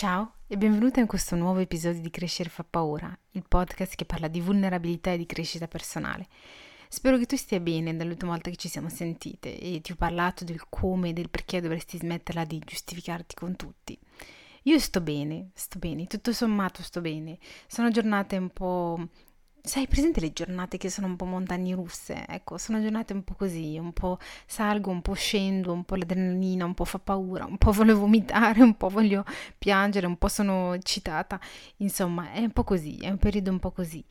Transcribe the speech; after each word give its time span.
Ciao 0.00 0.36
e 0.46 0.56
benvenuta 0.56 0.98
in 1.00 1.06
questo 1.06 1.36
nuovo 1.36 1.58
episodio 1.58 2.00
di 2.00 2.08
Crescere 2.08 2.48
fa 2.48 2.64
paura, 2.64 3.14
il 3.32 3.44
podcast 3.46 3.96
che 3.96 4.06
parla 4.06 4.28
di 4.28 4.40
vulnerabilità 4.40 5.12
e 5.12 5.18
di 5.18 5.26
crescita 5.26 5.68
personale. 5.68 6.26
Spero 6.88 7.18
che 7.18 7.26
tu 7.26 7.36
stia 7.36 7.60
bene 7.60 7.94
dall'ultima 7.94 8.30
volta 8.30 8.48
che 8.48 8.56
ci 8.56 8.70
siamo 8.70 8.88
sentite 8.88 9.60
e 9.60 9.82
ti 9.82 9.92
ho 9.92 9.96
parlato 9.96 10.44
del 10.44 10.62
come 10.70 11.10
e 11.10 11.12
del 11.12 11.28
perché 11.28 11.60
dovresti 11.60 11.98
smetterla 11.98 12.46
di 12.46 12.62
giustificarti 12.64 13.34
con 13.34 13.56
tutti. 13.56 13.98
Io 14.62 14.78
sto 14.78 15.02
bene, 15.02 15.50
sto 15.52 15.78
bene, 15.78 16.06
tutto 16.06 16.32
sommato 16.32 16.82
sto 16.82 17.02
bene. 17.02 17.36
Sono 17.66 17.90
giornate 17.90 18.38
un 18.38 18.48
po' 18.48 19.06
Sai, 19.70 19.86
presente 19.86 20.18
le 20.18 20.32
giornate 20.32 20.78
che 20.78 20.90
sono 20.90 21.06
un 21.06 21.14
po' 21.14 21.26
montagne 21.26 21.76
russe? 21.76 22.26
Ecco, 22.26 22.58
sono 22.58 22.80
giornate 22.82 23.12
un 23.12 23.22
po' 23.22 23.34
così, 23.34 23.78
un 23.78 23.92
po' 23.92 24.18
salgo, 24.44 24.90
un 24.90 25.00
po' 25.00 25.12
scendo, 25.12 25.72
un 25.72 25.84
po' 25.84 25.94
l'adrenalina, 25.94 26.64
un 26.64 26.74
po' 26.74 26.84
fa 26.84 26.98
paura, 26.98 27.44
un 27.44 27.56
po' 27.56 27.70
voglio 27.70 27.96
vomitare, 27.96 28.62
un 28.64 28.76
po' 28.76 28.88
voglio 28.88 29.24
piangere, 29.56 30.08
un 30.08 30.16
po' 30.16 30.26
sono 30.26 30.72
eccitata. 30.72 31.38
Insomma, 31.76 32.32
è 32.32 32.40
un 32.40 32.50
po' 32.50 32.64
così, 32.64 32.96
è 32.96 33.10
un 33.10 33.18
periodo 33.18 33.52
un 33.52 33.60
po' 33.60 33.70
così. 33.70 34.04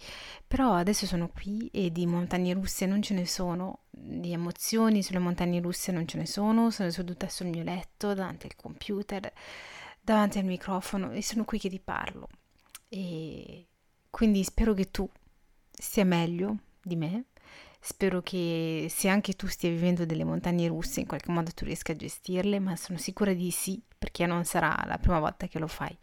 Però 0.48 0.72
adesso 0.72 1.06
sono 1.06 1.28
qui 1.28 1.68
e 1.74 1.92
di 1.92 2.06
montagne 2.06 2.54
russe 2.54 2.86
non 2.86 3.02
ce 3.02 3.14
ne 3.14 3.26
sono, 3.26 3.80
di 3.90 4.32
emozioni 4.32 5.04
sulle 5.04 5.20
montagne 5.20 5.60
russe 5.60 5.92
non 5.92 6.08
ce 6.08 6.20
ne 6.20 6.26
sono, 6.26 6.70
sono 6.70 6.90
seduta 6.90 7.28
sul 7.28 7.48
mio 7.48 7.64
letto 7.64 8.14
davanti 8.14 8.46
al 8.46 8.56
computer, 8.56 9.30
davanti 10.00 10.38
al 10.38 10.46
microfono 10.46 11.12
e 11.12 11.22
sono 11.22 11.44
qui 11.44 11.60
che 11.60 11.68
ti 11.68 11.82
parlo. 11.82 12.30
E 12.88 13.66
quindi 14.10 14.42
spero 14.46 14.74
che 14.74 14.90
tu 14.90 15.08
stia 15.80 16.06
meglio 16.06 16.58
di 16.84 16.96
me. 16.96 17.26
Spero 17.82 18.22
che 18.22 18.88
se 18.90 19.08
anche 19.08 19.34
tu 19.34 19.48
stia 19.48 19.70
vivendo 19.70 20.06
delle 20.06 20.26
montagne 20.26 20.68
russe, 20.68 21.00
in 21.00 21.08
qualche 21.08 21.32
modo 21.32 21.52
tu 21.52 21.64
riesca 21.64 21.94
a 21.94 21.96
gestirle, 21.96 22.60
ma 22.60 22.76
sono 22.76 22.98
sicura 22.98 23.34
di 23.34 23.50
sì, 23.52 23.82
perché 23.98 24.26
non 24.26 24.44
sarà 24.44 24.84
la 24.86 24.98
prima 24.98 25.20
volta 25.20 25.48
che 25.48 25.60
lo 25.60 25.68
fai 25.68 25.98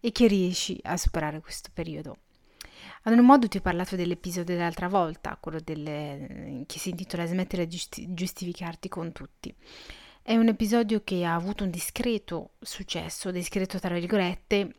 e 0.00 0.12
che 0.12 0.26
riesci 0.26 0.78
a 0.82 0.96
superare 0.96 1.40
questo 1.40 1.68
periodo. 1.72 2.18
Ad 3.02 3.12
un 3.12 3.24
modo 3.24 3.48
ti 3.48 3.58
ho 3.58 3.60
parlato 3.60 3.96
dell'episodio 3.96 4.54
dell'altra 4.54 4.88
volta, 4.88 5.36
quello 5.38 5.60
delle, 5.60 6.64
che 6.66 6.78
si 6.78 6.88
intitola 6.88 7.26
Smettere 7.26 7.66
di 7.66 7.78
giustificarti 8.08 8.88
con 8.88 9.12
tutti. 9.12 9.54
È 10.22 10.34
un 10.36 10.48
episodio 10.48 11.02
che 11.04 11.22
ha 11.24 11.34
avuto 11.34 11.64
un 11.64 11.70
discreto 11.70 12.52
successo, 12.60 13.30
discreto 13.30 13.78
tra 13.78 13.92
virgolette, 13.92 14.74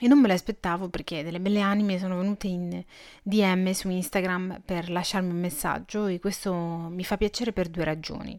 e 0.00 0.06
non 0.06 0.20
me 0.20 0.28
l'aspettavo 0.28 0.88
perché 0.88 1.24
delle 1.24 1.40
belle 1.40 1.60
anime 1.60 1.98
sono 1.98 2.18
venute 2.18 2.46
in 2.46 2.84
DM 3.22 3.70
su 3.72 3.90
Instagram 3.90 4.62
per 4.64 4.90
lasciarmi 4.90 5.30
un 5.30 5.40
messaggio 5.40 6.06
e 6.06 6.20
questo 6.20 6.54
mi 6.54 7.02
fa 7.02 7.16
piacere 7.16 7.52
per 7.52 7.68
due 7.68 7.82
ragioni. 7.82 8.38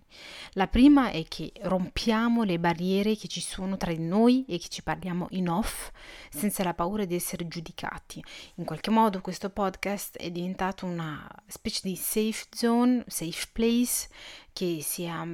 La 0.53 0.67
prima 0.67 1.09
è 1.09 1.25
che 1.27 1.51
rompiamo 1.63 2.43
le 2.43 2.59
barriere 2.59 3.17
che 3.17 3.27
ci 3.27 3.41
sono 3.41 3.75
tra 3.75 3.91
di 3.91 3.99
noi 3.99 4.45
e 4.47 4.57
che 4.57 4.69
ci 4.69 4.83
parliamo 4.83 5.27
in 5.31 5.49
off 5.49 5.91
senza 6.29 6.63
la 6.63 6.73
paura 6.73 7.03
di 7.03 7.15
essere 7.15 7.47
giudicati. 7.47 8.23
In 8.55 8.63
qualche 8.63 8.89
modo 8.89 9.19
questo 9.19 9.49
podcast 9.49 10.17
è 10.17 10.31
diventato 10.31 10.85
una 10.85 11.27
specie 11.45 11.81
di 11.83 11.95
safe 11.97 12.45
zone, 12.51 13.03
safe 13.07 13.47
place 13.51 14.07
che 14.53 14.79
sia 14.81 15.25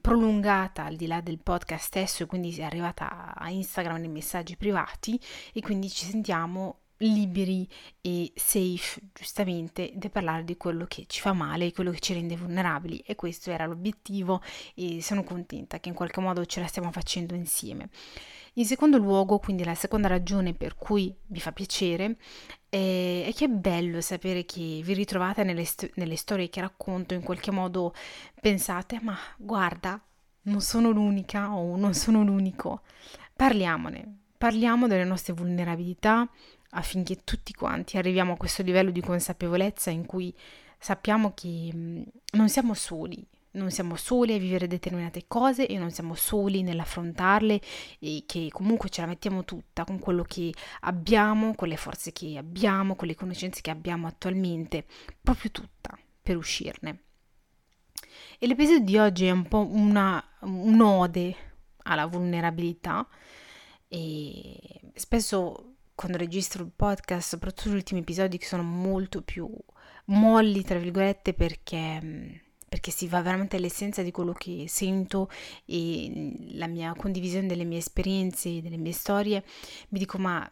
prolungata 0.00 0.84
al 0.84 0.96
di 0.96 1.06
là 1.06 1.20
del 1.20 1.38
podcast 1.38 1.84
stesso 1.84 2.26
quindi 2.26 2.54
è 2.56 2.62
arrivata 2.62 3.34
a 3.34 3.50
Instagram 3.50 4.00
nei 4.00 4.08
messaggi 4.08 4.56
privati 4.56 5.20
e 5.52 5.60
quindi 5.60 5.90
ci 5.90 6.06
sentiamo 6.06 6.81
liberi 7.02 7.68
e 8.00 8.32
safe 8.34 9.00
giustamente 9.12 9.92
di 9.94 10.08
parlare 10.08 10.44
di 10.44 10.56
quello 10.56 10.86
che 10.86 11.04
ci 11.06 11.20
fa 11.20 11.32
male, 11.32 11.72
quello 11.72 11.90
che 11.90 11.98
ci 11.98 12.14
rende 12.14 12.36
vulnerabili 12.36 12.98
e 12.98 13.14
questo 13.14 13.50
era 13.50 13.66
l'obiettivo 13.66 14.40
e 14.74 15.02
sono 15.02 15.24
contenta 15.24 15.80
che 15.80 15.88
in 15.88 15.94
qualche 15.94 16.20
modo 16.20 16.44
ce 16.46 16.60
la 16.60 16.66
stiamo 16.66 16.92
facendo 16.92 17.34
insieme. 17.34 17.88
In 18.54 18.66
secondo 18.66 18.98
luogo, 18.98 19.38
quindi 19.38 19.64
la 19.64 19.74
seconda 19.74 20.08
ragione 20.08 20.52
per 20.52 20.76
cui 20.76 21.14
mi 21.28 21.40
fa 21.40 21.52
piacere 21.52 22.16
è, 22.68 23.24
è 23.26 23.32
che 23.34 23.46
è 23.46 23.48
bello 23.48 24.00
sapere 24.02 24.44
che 24.44 24.80
vi 24.84 24.92
ritrovate 24.92 25.42
nelle, 25.42 25.64
sto- 25.64 25.88
nelle 25.94 26.16
storie 26.16 26.50
che 26.50 26.60
racconto, 26.60 27.14
in 27.14 27.22
qualche 27.22 27.50
modo 27.50 27.94
pensate, 28.40 29.00
ma 29.00 29.16
guarda, 29.38 30.00
non 30.42 30.60
sono 30.60 30.90
l'unica 30.90 31.54
o 31.54 31.76
non 31.76 31.94
sono 31.94 32.22
l'unico. 32.22 32.82
Parliamone, 33.34 34.18
parliamo 34.36 34.86
delle 34.86 35.04
nostre 35.04 35.32
vulnerabilità 35.32 36.28
affinché 36.74 37.22
tutti 37.24 37.52
quanti 37.52 37.96
arriviamo 37.96 38.32
a 38.32 38.36
questo 38.36 38.62
livello 38.62 38.90
di 38.90 39.00
consapevolezza 39.00 39.90
in 39.90 40.06
cui 40.06 40.34
sappiamo 40.78 41.32
che 41.34 41.70
non 42.32 42.48
siamo 42.48 42.74
soli, 42.74 43.24
non 43.52 43.70
siamo 43.70 43.96
soli 43.96 44.34
a 44.34 44.38
vivere 44.38 44.66
determinate 44.66 45.24
cose 45.28 45.66
e 45.66 45.78
non 45.78 45.90
siamo 45.90 46.14
soli 46.14 46.62
nell'affrontarle 46.62 47.60
e 47.98 48.24
che 48.26 48.48
comunque 48.50 48.88
ce 48.88 49.02
la 49.02 49.06
mettiamo 49.08 49.44
tutta 49.44 49.84
con 49.84 49.98
quello 49.98 50.22
che 50.22 50.52
abbiamo, 50.80 51.54
con 51.54 51.68
le 51.68 51.76
forze 51.76 52.12
che 52.12 52.36
abbiamo, 52.38 52.96
con 52.96 53.08
le 53.08 53.14
conoscenze 53.14 53.60
che 53.60 53.70
abbiamo 53.70 54.06
attualmente, 54.06 54.86
proprio 55.20 55.50
tutta 55.50 55.98
per 56.22 56.36
uscirne. 56.36 57.02
E 58.38 58.46
l'episodio 58.46 58.84
di 58.84 58.98
oggi 58.98 59.26
è 59.26 59.30
un 59.30 59.46
po' 59.46 59.66
una, 59.70 60.22
un'ode 60.40 61.36
alla 61.84 62.06
vulnerabilità 62.06 63.06
e 63.88 64.80
spesso 64.94 65.72
quando 66.02 66.18
registro 66.18 66.64
il 66.64 66.72
podcast, 66.74 67.28
soprattutto 67.28 67.70
gli 67.70 67.74
ultimi 67.74 68.00
episodi 68.00 68.36
che 68.36 68.46
sono 68.46 68.64
molto 68.64 69.22
più 69.22 69.48
molli, 70.06 70.64
tra 70.64 70.78
virgolette, 70.78 71.32
perché 71.32 72.40
perché 72.68 72.90
si 72.90 73.06
va 73.06 73.20
veramente 73.20 73.56
all'essenza 73.56 74.02
di 74.02 74.10
quello 74.10 74.32
che 74.32 74.64
sento 74.66 75.28
e 75.66 76.34
la 76.54 76.66
mia 76.66 76.94
condivisione 76.94 77.46
delle 77.46 77.64
mie 77.64 77.78
esperienze, 77.78 78.62
delle 78.62 78.78
mie 78.78 78.92
storie, 78.92 79.44
mi 79.90 79.98
dico 79.98 80.18
ma 80.18 80.50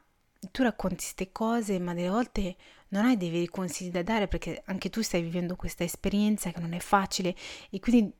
tu 0.52 0.62
racconti 0.62 0.96
queste 0.96 1.32
cose, 1.32 1.80
ma 1.80 1.94
delle 1.94 2.10
volte 2.10 2.56
non 2.88 3.06
hai 3.06 3.16
dei 3.16 3.30
veri 3.30 3.48
consigli 3.48 3.90
da 3.90 4.02
dare 4.02 4.28
perché 4.28 4.62
anche 4.66 4.90
tu 4.90 5.00
stai 5.00 5.22
vivendo 5.22 5.56
questa 5.56 5.82
esperienza 5.82 6.52
che 6.52 6.60
non 6.60 6.74
è 6.74 6.78
facile 6.78 7.34
e 7.70 7.80
quindi 7.80 8.12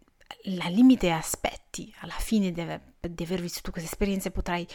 al 0.60 0.72
limite 0.72 1.10
aspetti. 1.10 1.92
Alla 2.00 2.16
fine 2.18 2.52
di 2.52 2.60
aver, 2.60 2.80
di 3.00 3.22
aver 3.22 3.40
vissuto 3.40 3.70
questa 3.70 3.90
esperienza 3.90 4.28
e 4.28 4.32
potrai 4.32 4.66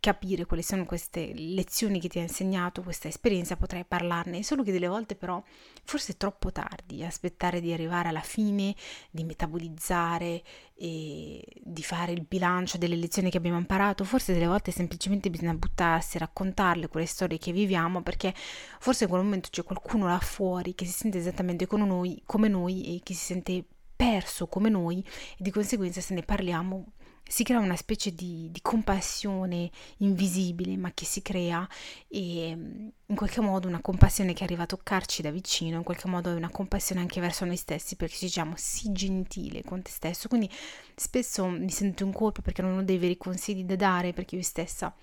capire 0.00 0.46
quali 0.46 0.62
sono 0.62 0.84
queste 0.84 1.32
lezioni 1.34 2.00
che 2.00 2.08
ti 2.08 2.18
ha 2.18 2.22
insegnato 2.22 2.82
questa 2.82 3.08
esperienza, 3.08 3.56
potrai 3.56 3.84
parlarne, 3.84 4.42
solo 4.42 4.62
che 4.62 4.70
delle 4.70 4.86
volte 4.86 5.16
però 5.16 5.42
forse 5.84 6.12
è 6.12 6.16
troppo 6.16 6.52
tardi 6.52 7.04
aspettare 7.04 7.60
di 7.60 7.72
arrivare 7.72 8.08
alla 8.08 8.20
fine, 8.20 8.74
di 9.10 9.24
metabolizzare 9.24 10.42
e 10.74 11.44
di 11.60 11.82
fare 11.82 12.12
il 12.12 12.24
bilancio 12.26 12.78
delle 12.78 12.94
lezioni 12.94 13.30
che 13.30 13.38
abbiamo 13.38 13.58
imparato, 13.58 14.04
forse 14.04 14.32
delle 14.32 14.46
volte 14.46 14.70
semplicemente 14.70 15.30
bisogna 15.30 15.54
buttarsi, 15.54 16.18
raccontarle 16.18 16.88
quelle 16.88 17.06
storie 17.06 17.38
che 17.38 17.52
viviamo 17.52 18.02
perché 18.02 18.32
forse 18.78 19.04
in 19.04 19.10
quel 19.10 19.22
momento 19.22 19.48
c'è 19.50 19.64
qualcuno 19.64 20.06
là 20.06 20.18
fuori 20.20 20.74
che 20.74 20.84
si 20.84 20.92
sente 20.92 21.18
esattamente 21.18 21.66
noi, 21.70 22.22
come 22.24 22.48
noi 22.48 22.96
e 22.96 23.00
che 23.02 23.14
si 23.14 23.24
sente 23.24 23.64
perso 23.98 24.46
come 24.46 24.68
noi 24.68 25.04
e 25.36 25.42
di 25.42 25.50
conseguenza 25.50 26.00
se 26.00 26.14
ne 26.14 26.22
parliamo 26.22 26.92
si 27.28 27.44
crea 27.44 27.58
una 27.58 27.76
specie 27.76 28.14
di, 28.14 28.48
di, 28.50 28.60
compassione 28.62 29.70
invisibile 29.98 30.76
ma 30.78 30.92
che 30.94 31.04
si 31.04 31.20
crea 31.20 31.68
e 32.08 32.54
mm, 32.56 32.88
in 33.06 33.16
qualche 33.16 33.42
modo 33.42 33.68
una 33.68 33.82
compassione 33.82 34.32
che 34.32 34.44
arriva 34.44 34.62
a 34.62 34.66
toccarci 34.66 35.20
da 35.20 35.30
vicino, 35.30 35.76
in 35.76 35.82
qualche 35.84 36.08
modo 36.08 36.30
è 36.30 36.34
una 36.34 36.50
compassione 36.50 37.02
anche 37.02 37.20
verso 37.20 37.44
noi 37.44 37.56
stessi 37.56 37.96
perché 37.96 38.16
ci 38.16 38.24
diciamo 38.26 38.54
sì 38.56 38.92
gentile 38.92 39.62
con 39.62 39.82
te 39.82 39.90
stesso, 39.90 40.26
quindi 40.28 40.50
spesso 40.96 41.46
mi 41.46 41.70
sento 41.70 42.02
in 42.04 42.12
colpa 42.12 42.40
perché 42.40 42.62
non 42.62 42.78
ho 42.78 42.82
dei 42.82 42.98
veri 42.98 43.18
consigli 43.18 43.64
da 43.64 43.76
dare 43.76 44.12
perché 44.14 44.36
io 44.36 44.42
stessa 44.42 44.94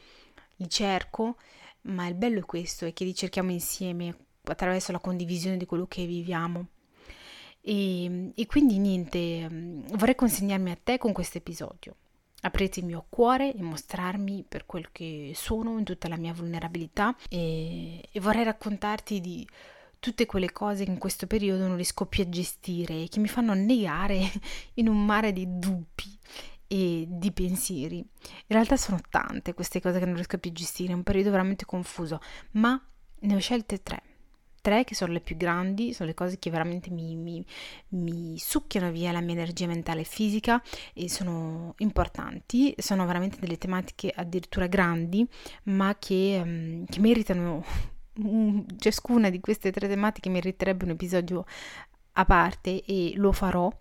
li 0.58 0.70
cerco, 0.70 1.38
ma 1.82 2.08
il 2.08 2.16
bello 2.16 2.40
è 2.40 2.46
questo, 2.46 2.86
è 2.86 2.94
che 2.94 3.06
li 3.06 3.14
cerchiamo 3.14 3.52
insieme 3.52 4.16
attraverso 4.44 4.92
la 4.92 5.00
condivisione 5.00 5.58
di 5.58 5.66
quello 5.66 5.86
che 5.86 6.06
viviamo. 6.06 6.68
E, 7.62 8.32
e 8.36 8.46
quindi 8.46 8.78
niente, 8.78 9.48
mm, 9.50 9.86
vorrei 9.94 10.16
consegnarmi 10.16 10.72
a 10.72 10.78
te 10.82 10.98
con 10.98 11.12
questo 11.14 11.38
episodio 11.38 11.96
aprire 12.46 12.72
il 12.76 12.86
mio 12.86 13.06
cuore 13.10 13.54
e 13.54 13.62
mostrarmi 13.62 14.46
per 14.48 14.66
quel 14.66 14.90
che 14.92 15.32
sono 15.36 15.78
in 15.78 15.84
tutta 15.84 16.08
la 16.08 16.18
mia 16.18 16.34
vulnerabilità 16.34 17.16
e, 17.28 18.08
e 18.12 18.20
vorrei 18.20 18.44
raccontarti 18.44 19.20
di 19.20 19.48
tutte 20.00 20.28
quelle 20.28 20.52
cose 20.52 20.86
che 20.86 20.92
in 20.92 21.00
questo 21.00 21.26
periodo 21.26 21.68
non 21.68 21.76
riesco 21.76 22.06
più 22.06 22.24
a 22.24 22.30
gestire 22.30 23.04
e 23.04 23.08
che 23.10 23.20
mi 23.20 23.28
fanno 23.28 23.52
annegare 23.52 24.22
in 24.76 24.88
un 24.88 25.04
mare 25.04 25.34
di 25.34 25.46
dubbi 25.58 26.18
e 26.68 27.06
di 27.10 27.32
pensieri. 27.32 27.98
In 27.98 28.06
realtà 28.48 28.78
sono 28.78 29.00
tante 29.10 29.54
queste 29.54 29.82
cose 29.82 29.98
che 29.98 30.06
non 30.06 30.14
riesco 30.14 30.38
più 30.38 30.52
a 30.52 30.54
gestire, 30.54 30.92
è 30.92 30.96
un 30.96 31.04
periodo 31.04 31.32
veramente 31.32 31.66
confuso, 31.66 32.22
ma 32.52 32.80
ne 33.20 33.36
ho 33.36 33.40
scelte 33.40 33.82
tre 33.82 34.15
tre 34.66 34.84
che 34.84 34.96
sono 34.96 35.14
le 35.14 35.20
più 35.20 35.38
grandi, 35.38 35.94
sono 35.94 36.10
le 36.10 36.16
cose 36.16 36.40
che 36.40 36.50
veramente 36.50 36.90
mi, 36.90 37.16
mi, 37.16 37.46
mi 37.90 38.36
succhiano 38.40 38.90
via 38.90 39.12
la 39.12 39.22
mia 39.22 39.36
energia 39.36 39.68
mentale 39.68 40.02
e 40.02 40.06
fisica 40.06 40.60
e 40.96 41.08
sono 41.08 41.76
importanti, 41.78 42.74
sono 42.80 43.06
veramente 43.06 43.38
delle 43.40 43.60
tematiche 43.60 44.12
addirittura 44.16 44.66
grandi, 44.66 45.24
ma 45.66 45.96
che, 46.00 46.42
um, 46.44 46.84
che 46.86 47.00
meritano, 47.00 47.64
ciascuna 48.80 49.30
di 49.30 49.40
queste 49.40 49.72
tre 49.72 49.88
tematiche 49.88 50.30
meriterebbe 50.30 50.86
un 50.86 50.92
episodio 50.92 51.46
a 52.14 52.26
parte 52.26 52.84
e 52.86 53.14
lo 53.18 53.32
farò 53.34 53.72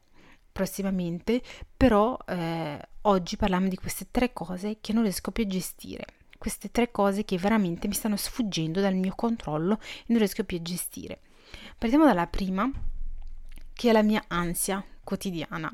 prossimamente, 0.52 1.40
però 1.74 2.14
eh, 2.26 2.78
oggi 3.02 3.36
parliamo 3.38 3.68
di 3.68 3.76
queste 3.76 4.08
tre 4.10 4.34
cose 4.34 4.76
che 4.82 4.92
non 4.92 5.04
riesco 5.04 5.30
più 5.30 5.44
a 5.44 5.46
gestire 5.46 6.04
queste 6.44 6.70
tre 6.70 6.90
cose 6.90 7.24
che 7.24 7.38
veramente 7.38 7.88
mi 7.88 7.94
stanno 7.94 8.18
sfuggendo 8.18 8.82
dal 8.82 8.94
mio 8.94 9.14
controllo 9.16 9.78
e 9.80 10.04
non 10.08 10.18
riesco 10.18 10.44
più 10.44 10.58
a 10.58 10.62
gestire. 10.62 11.20
Partiamo 11.78 12.04
dalla 12.04 12.26
prima, 12.26 12.70
che 13.72 13.88
è 13.88 13.92
la 13.92 14.02
mia 14.02 14.22
ansia 14.28 14.84
quotidiana. 15.02 15.72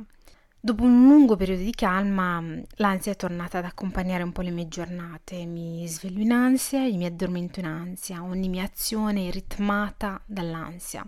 Dopo 0.60 0.84
un 0.84 1.08
lungo 1.08 1.34
periodo 1.34 1.64
di 1.64 1.72
calma, 1.72 2.40
l'ansia 2.76 3.10
è 3.10 3.16
tornata 3.16 3.58
ad 3.58 3.64
accompagnare 3.64 4.22
un 4.22 4.30
po' 4.30 4.42
le 4.42 4.52
mie 4.52 4.68
giornate. 4.68 5.44
Mi 5.44 5.88
sveglio 5.88 6.20
in 6.20 6.30
ansia 6.30 6.86
e 6.86 6.92
mi 6.92 7.04
addormento 7.04 7.58
in 7.58 7.66
ansia. 7.66 8.22
Ogni 8.22 8.48
mia 8.48 8.62
azione 8.62 9.26
è 9.26 9.32
ritmata 9.32 10.22
dall'ansia. 10.24 11.04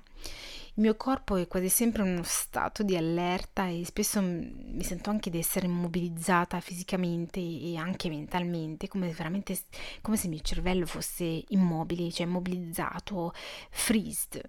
Il 0.75 0.83
mio 0.85 0.97
corpo 0.97 1.37
è 1.37 1.47
quasi 1.47 1.69
sempre 1.69 2.03
in 2.03 2.13
uno 2.13 2.23
stato 2.23 2.83
di 2.83 2.97
allerta 2.97 3.67
e 3.67 3.85
spesso 3.85 4.23
mi 4.23 4.83
sento 4.83 5.11
anche 5.11 5.29
di 5.29 5.37
essere 5.37 5.67
immobilizzata 5.67 6.61
fisicamente 6.61 7.41
e 7.41 7.77
anche 7.77 8.09
mentalmente, 8.09 8.89
come, 8.89 9.11
veramente, 9.11 9.55
come 10.01 10.17
se 10.17 10.29
il 10.29 10.33
mio 10.33 10.41
cervello 10.41 10.87
fosse 10.87 11.45
immobile, 11.49 12.11
cioè 12.11 12.27
immobilizzato, 12.27 13.35
freezed. 13.69 14.41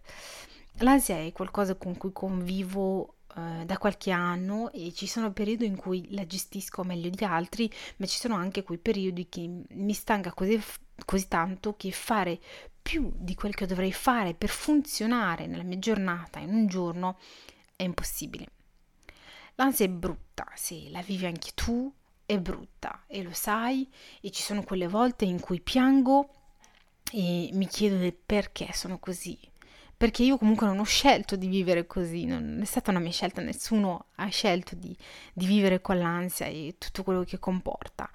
L'ansia 0.78 1.18
è 1.18 1.34
qualcosa 1.34 1.76
con 1.76 1.98
cui 1.98 2.14
convivo 2.14 3.16
eh, 3.36 3.66
da 3.66 3.78
qualche 3.78 4.12
anno 4.12 4.72
e 4.72 4.94
ci 4.94 5.08
sono 5.08 5.34
periodi 5.34 5.66
in 5.66 5.76
cui 5.76 6.08
la 6.14 6.26
gestisco 6.26 6.86
meglio 6.86 7.10
di 7.10 7.26
altri, 7.26 7.70
ma 7.98 8.06
ci 8.06 8.18
sono 8.18 8.36
anche 8.36 8.64
quei 8.64 8.78
periodi 8.78 9.28
che 9.28 9.46
mi 9.72 9.94
stanca 9.94 10.32
così, 10.32 10.58
così 11.04 11.28
tanto 11.28 11.76
che 11.76 11.92
fare 11.92 12.40
più 12.84 13.12
di 13.16 13.34
quel 13.34 13.56
che 13.56 13.66
dovrei 13.66 13.94
fare 13.94 14.36
per 14.36 14.50
funzionare 14.50 15.48
nella 15.48 15.64
mia 15.64 15.80
giornata 15.80 16.40
in 16.40 16.54
un 16.54 16.68
giorno 16.68 17.18
è 17.76 17.84
impossibile. 17.84 18.48
L'ansia 19.56 19.86
è 19.86 19.90
brutta, 19.90 20.46
se 20.54 20.90
la 20.90 21.02
vivi 21.02 21.26
anche 21.26 21.52
tu, 21.56 21.92
è 22.26 22.38
brutta 22.40 23.04
e 23.08 23.24
lo 23.24 23.34
sai 23.34 23.90
e 24.22 24.30
ci 24.32 24.42
sono 24.42 24.64
quelle 24.64 24.88
volte 24.88 25.26
in 25.26 25.40
cui 25.40 25.62
piango 25.62 26.30
e 27.12 27.50
mi 27.54 27.68
chiedo 27.68 27.98
del 27.98 28.14
perché 28.14 28.74
sono 28.74 29.00
così. 29.00 29.40
Perché 29.96 30.24
io 30.24 30.38
comunque 30.38 30.68
non 30.68 30.80
ho 30.80 30.84
scelto 30.84 31.36
di 31.36 31.48
vivere 31.48 31.86
così, 31.86 32.26
non 32.26 32.60
è 32.62 32.66
stata 32.66 32.92
una 32.92 33.00
mia 33.00 33.12
scelta, 33.12 33.42
nessuno 33.42 34.08
ha 34.16 34.28
scelto 34.28 34.76
di, 34.76 34.96
di 35.32 35.46
vivere 35.46 35.80
con 35.80 35.98
l'ansia 35.98 36.48
e 36.48 36.76
tutto 36.78 37.04
quello 37.04 37.24
che 37.24 37.40
comporta. 37.40 38.10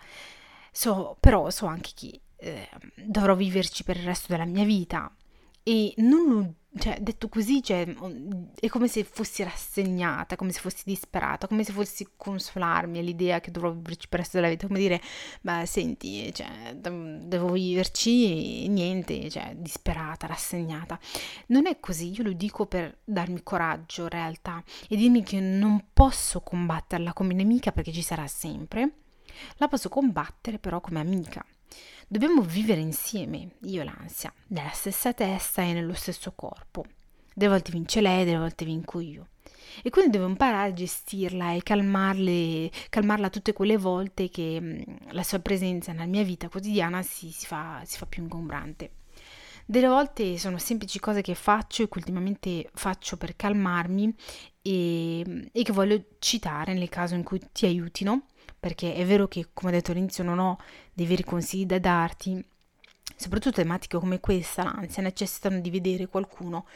So, 0.71 1.17
però 1.19 1.49
so 1.51 1.67
anche 1.67 1.93
che 1.95 2.21
eh, 2.39 2.69
dovrò 2.95 3.35
viverci 3.35 3.85
per 3.85 3.97
il 3.97 4.05
resto 4.05 4.27
della 4.29 4.45
mia 4.45 4.65
vita 4.65 5.13
e 5.63 5.93
non 5.99 6.55
cioè, 6.79 6.99
detto 7.01 7.29
così, 7.29 7.63
cioè, 7.63 7.87
è 8.55 8.69
come 8.69 8.89
se 8.89 9.03
fossi 9.05 9.43
rassegnata, 9.43 10.37
come 10.37 10.53
se 10.53 10.61
fossi 10.61 10.83
disperata, 10.85 11.47
come 11.47 11.65
se 11.65 11.73
fossi 11.73 12.07
consolarmi 12.17 12.99
all'idea 12.99 13.41
che 13.41 13.51
dovrò 13.51 13.71
viverci 13.73 14.07
per 14.09 14.21
il 14.21 14.25
resto 14.25 14.39
della 14.39 14.51
vita, 14.51 14.67
come 14.67 14.79
dire, 14.79 15.01
beh, 15.41 15.67
senti, 15.67 16.33
cioè, 16.33 16.75
devo 16.77 17.53
viverci 17.53 18.65
e 18.65 18.69
niente, 18.69 19.29
cioè, 19.31 19.55
disperata, 19.57 20.27
rassegnata. 20.27 20.99
Non 21.47 21.67
è 21.67 21.81
così, 21.81 22.13
io 22.17 22.23
lo 22.23 22.33
dico 22.33 22.67
per 22.67 22.99
darmi 23.05 23.43
coraggio 23.43 24.03
in 24.03 24.09
realtà 24.11 24.63
e 24.89 24.97
dirmi 24.97 25.23
che 25.23 25.41
non 25.41 25.87
posso 25.93 26.41
combatterla 26.43 27.13
come 27.13 27.35
nemica 27.35 27.73
perché 27.73 27.93
ci 27.93 28.03
sarà 28.03 28.27
sempre, 28.27 28.93
la 29.57 29.69
posso 29.69 29.89
combattere 29.89 30.59
però 30.59 30.81
come 30.81 31.01
amica. 31.01 31.45
Dobbiamo 32.07 32.41
vivere 32.43 32.81
insieme, 32.81 33.57
io 33.63 33.83
e 33.83 33.85
l'ansia, 33.85 34.33
nella 34.49 34.71
stessa 34.71 35.13
testa 35.13 35.63
e 35.63 35.73
nello 35.73 35.95
stesso 35.95 36.33
corpo. 36.35 36.85
Delle 37.35 37.51
volte 37.51 37.71
vince 37.71 38.01
lei, 38.01 38.25
delle 38.25 38.39
volte 38.39 38.65
vinco 38.65 39.01
io. 39.01 39.29
E 39.83 39.91
quindi 39.91 40.13
devo 40.13 40.27
imparare 40.27 40.71
a 40.71 40.73
gestirla 40.73 41.53
e 41.53 41.63
calmarle, 41.63 42.71
calmarla 42.89 43.31
tutte 43.31 43.53
quelle 43.53 43.77
volte 43.77 44.29
che 44.29 44.59
mm, 44.61 44.81
la 45.11 45.23
sua 45.23 45.39
presenza 45.39 45.93
nella 45.93 46.07
mia 46.07 46.25
vita 46.25 46.49
quotidiana 46.49 47.03
si, 47.03 47.31
si, 47.31 47.47
fa, 47.47 47.83
si 47.85 47.99
fa 47.99 48.07
più 48.07 48.23
ingombrante. 48.23 48.93
Delle 49.67 49.87
volte 49.87 50.39
sono 50.39 50.57
semplici 50.57 50.99
cose 50.99 51.21
che 51.21 51.35
faccio 51.35 51.83
e 51.83 51.89
che 51.89 51.99
ultimamente 51.99 52.71
faccio 52.73 53.19
per 53.19 53.37
calmarmi 53.37 54.15
e, 54.63 55.51
e 55.53 55.63
che 55.63 55.73
voglio 55.73 56.03
citare 56.19 56.73
nel 56.73 56.89
caso 56.89 57.15
in 57.15 57.23
cui 57.23 57.39
ti 57.53 57.67
aiutino 57.67 58.29
perché 58.59 58.95
è 58.95 59.05
vero 59.05 59.29
che, 59.29 59.49
come 59.53 59.71
ho 59.71 59.75
detto 59.75 59.93
all'inizio, 59.93 60.25
non 60.25 60.39
ho 60.39 60.59
dei 60.93 61.07
veri 61.07 61.25
consigli 61.25 61.67
da 61.67 61.79
darti, 61.79 62.45
soprattutto 63.17 63.57
tematiche 63.57 63.99
come 63.99 64.21
questa, 64.21 64.65
l'ansia, 64.65 65.03
necessitano 65.03 65.61
di 65.61 65.71
vedere 65.71 66.07
qualcuno, 66.07 66.67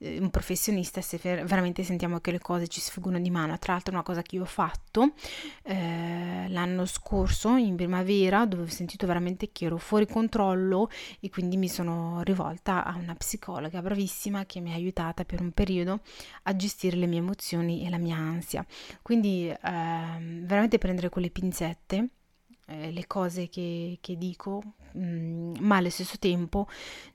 un 0.00 0.30
professionista, 0.30 1.00
se 1.00 1.18
ver- 1.22 1.44
veramente 1.44 1.82
sentiamo 1.82 2.20
che 2.20 2.30
le 2.30 2.38
cose 2.38 2.68
ci 2.68 2.80
sfuggono 2.80 3.18
di 3.20 3.30
mano. 3.30 3.58
Tra 3.58 3.74
l'altro, 3.74 3.92
una 3.92 4.02
cosa 4.02 4.22
che 4.22 4.36
io 4.36 4.42
ho 4.42 4.46
fatto 4.46 5.12
eh, 5.62 6.46
l'anno 6.48 6.86
scorso 6.86 7.56
in 7.56 7.76
primavera, 7.76 8.46
dove 8.46 8.62
ho 8.62 8.68
sentito 8.68 9.06
veramente 9.06 9.50
che 9.52 9.66
ero 9.66 9.76
fuori 9.76 10.06
controllo 10.06 10.88
e 11.20 11.28
quindi 11.28 11.56
mi 11.56 11.68
sono 11.68 12.22
rivolta 12.22 12.84
a 12.84 12.96
una 12.96 13.14
psicologa 13.14 13.82
bravissima 13.82 14.46
che 14.46 14.60
mi 14.60 14.72
ha 14.72 14.74
aiutata 14.74 15.24
per 15.24 15.40
un 15.40 15.52
periodo 15.52 16.00
a 16.44 16.56
gestire 16.56 16.96
le 16.96 17.06
mie 17.06 17.18
emozioni 17.18 17.86
e 17.86 17.90
la 17.90 17.98
mia 17.98 18.16
ansia. 18.16 18.64
Quindi, 19.02 19.48
eh, 19.48 19.56
veramente 19.60 20.78
prendere 20.78 21.10
con 21.10 21.22
le 21.22 21.30
pinzette 21.30 22.08
eh, 22.70 22.92
le 22.92 23.06
cose 23.06 23.48
che, 23.48 23.98
che 24.00 24.16
dico, 24.16 24.62
mm, 24.96 25.56
ma 25.60 25.76
allo 25.76 25.90
stesso 25.90 26.18
tempo, 26.18 26.68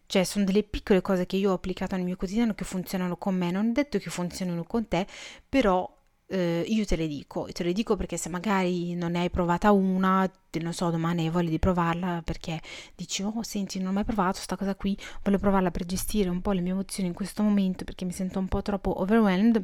cioè 0.05 0.23
sono 0.23 0.45
delle 0.45 0.63
piccole 0.63 1.01
cose 1.01 1.25
che 1.25 1.37
io 1.37 1.51
ho 1.51 1.53
applicato 1.53 1.95
nel 1.95 2.05
mio 2.05 2.17
quotidiano 2.17 2.53
che 2.53 2.65
funzionano 2.65 3.17
con 3.17 3.35
me, 3.35 3.51
non 3.51 3.69
è 3.69 3.71
detto 3.71 3.97
che 3.97 4.09
funzionino 4.09 4.63
con 4.65 4.87
te, 4.87 5.07
però 5.47 5.91
eh, 6.27 6.63
io 6.67 6.85
te 6.85 6.95
le 6.95 7.07
dico, 7.07 7.47
te 7.51 7.63
le 7.63 7.71
dico 7.73 7.95
perché 7.95 8.17
se 8.17 8.29
magari 8.29 8.95
non 8.95 9.11
ne 9.11 9.19
hai 9.19 9.29
provata 9.29 9.71
una, 9.71 10.29
non 10.61 10.73
so, 10.73 10.89
domani 10.89 11.23
hai 11.25 11.29
voglia 11.29 11.49
di 11.49 11.59
provarla 11.59 12.21
perché 12.23 12.59
dici, 12.95 13.23
oh 13.23 13.41
senti, 13.43 13.79
non 13.79 13.89
ho 13.89 13.93
mai 13.93 14.03
provato 14.03 14.33
questa 14.33 14.57
cosa 14.57 14.75
qui, 14.75 14.97
voglio 15.23 15.37
provarla 15.39 15.71
per 15.71 15.85
gestire 15.85 16.29
un 16.29 16.41
po' 16.41 16.51
le 16.51 16.61
mie 16.61 16.71
emozioni 16.71 17.09
in 17.09 17.15
questo 17.15 17.43
momento 17.43 17.83
perché 17.85 18.05
mi 18.05 18.11
sento 18.11 18.39
un 18.39 18.47
po' 18.47 18.61
troppo 18.61 18.99
overwhelmed 19.01 19.63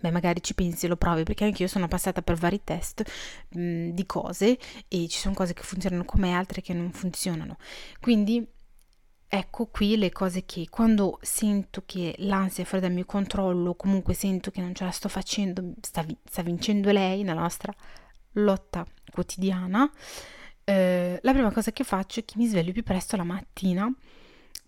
beh 0.00 0.10
magari 0.10 0.42
ci 0.42 0.54
pensi 0.54 0.86
e 0.86 0.88
lo 0.88 0.96
provi 0.96 1.24
perché 1.24 1.44
anche 1.44 1.62
io 1.62 1.68
sono 1.68 1.88
passata 1.88 2.22
per 2.22 2.36
vari 2.36 2.62
test 2.62 3.02
mh, 3.50 3.60
mm, 3.60 3.90
di 3.90 4.06
cose 4.06 4.58
e 4.88 5.08
ci 5.08 5.18
sono 5.18 5.34
cose 5.34 5.52
che 5.54 5.62
funzionano 5.62 6.04
come 6.04 6.32
altre 6.32 6.62
che 6.62 6.72
non 6.72 6.92
funzionano. 6.92 7.56
Quindi 8.00 8.46
ecco 9.32 9.66
qui 9.66 9.96
le 9.96 10.10
cose 10.10 10.44
che 10.44 10.66
quando 10.68 11.18
sento 11.22 11.84
che 11.86 12.14
l'ansia 12.18 12.64
è 12.64 12.66
fuori 12.66 12.82
dal 12.84 12.92
mio 12.92 13.04
controllo 13.04 13.74
comunque 13.74 14.12
sento 14.12 14.50
che 14.50 14.60
non 14.60 14.74
ce 14.74 14.84
la 14.84 14.90
sto 14.90 15.08
facendo 15.08 15.74
sta, 15.80 16.04
sta 16.24 16.42
vincendo 16.42 16.90
lei 16.90 17.22
nella 17.22 17.42
nostra 17.42 17.72
lotta 18.32 18.84
quotidiana 19.12 19.88
eh, 20.64 21.20
la 21.22 21.32
prima 21.32 21.52
cosa 21.52 21.70
che 21.70 21.84
faccio 21.84 22.18
è 22.18 22.24
che 22.24 22.34
mi 22.38 22.46
sveglio 22.46 22.72
più 22.72 22.82
presto 22.82 23.16
la 23.16 23.22
mattina 23.22 23.88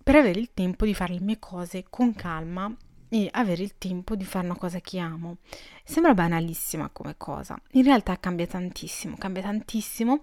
per 0.01 0.15
avere 0.15 0.39
il 0.39 0.53
tempo 0.55 0.85
di 0.85 0.95
fare 0.95 1.15
le 1.15 1.21
mie 1.21 1.41
cose 1.41 1.85
con 1.91 2.15
calma 2.15 2.73
e 3.13 3.29
avere 3.33 3.63
il 3.63 3.77
tempo 3.77 4.17
di 4.17 4.25
fare 4.25 4.47
una 4.47 4.57
cosa 4.57 4.81
che 4.81 4.99
amo. 4.99 5.37
Sembra 5.85 6.15
banalissima 6.15 6.89
come 6.89 7.17
cosa, 7.19 7.61
in 7.73 7.83
realtà 7.83 8.19
cambia 8.19 8.47
tantissimo, 8.47 9.17
cambia 9.19 9.43
tantissimo. 9.43 10.23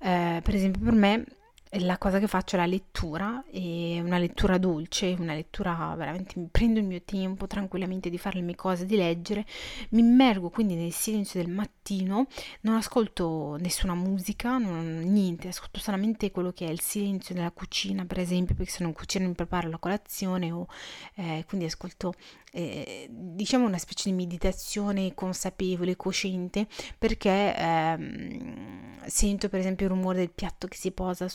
Eh, 0.00 0.40
per 0.44 0.54
esempio 0.54 0.82
per 0.82 0.92
me 0.92 1.24
la 1.72 1.98
cosa 1.98 2.18
che 2.18 2.26
faccio 2.26 2.56
è 2.56 2.58
la 2.58 2.66
lettura, 2.66 3.44
e 3.50 4.00
una 4.02 4.18
lettura 4.18 4.58
dolce, 4.58 5.14
una 5.18 5.34
lettura 5.34 5.94
veramente 5.96 6.38
mi 6.38 6.48
prendo 6.50 6.78
il 6.78 6.86
mio 6.86 7.02
tempo 7.02 7.46
tranquillamente 7.46 8.10
di 8.10 8.18
fare 8.18 8.38
le 8.38 8.44
mie 8.44 8.54
cose, 8.54 8.86
di 8.86 8.96
leggere, 8.96 9.44
mi 9.90 10.00
immergo 10.00 10.50
quindi 10.50 10.74
nel 10.74 10.92
silenzio 10.92 11.42
del 11.42 11.52
mattino, 11.52 12.26
non 12.62 12.74
ascolto 12.76 13.56
nessuna 13.60 13.94
musica, 13.94 14.58
non, 14.58 15.00
niente, 15.00 15.48
ascolto 15.48 15.78
solamente 15.78 16.30
quello 16.30 16.52
che 16.52 16.66
è 16.66 16.70
il 16.70 16.80
silenzio 16.80 17.34
della 17.34 17.50
cucina, 17.50 18.04
per 18.04 18.18
esempio, 18.18 18.54
perché 18.54 18.70
se 18.70 18.82
non 18.82 18.92
cucino 18.92 19.26
mi 19.26 19.34
preparo 19.34 19.68
la 19.68 19.78
colazione 19.78 20.50
o 20.50 20.66
eh, 21.14 21.44
quindi 21.46 21.66
ascolto 21.66 22.14
eh, 22.52 23.08
diciamo 23.10 23.66
una 23.66 23.78
specie 23.78 24.10
di 24.10 24.16
meditazione 24.16 25.14
consapevole, 25.14 25.96
cosciente, 25.96 26.66
perché 26.96 27.54
ehm, 27.56 29.06
sento 29.06 29.48
per 29.48 29.60
esempio 29.60 29.86
il 29.86 29.92
rumore 29.92 30.18
del 30.18 30.30
piatto 30.30 30.66
che 30.66 30.76
si 30.76 30.90
posa 30.92 31.28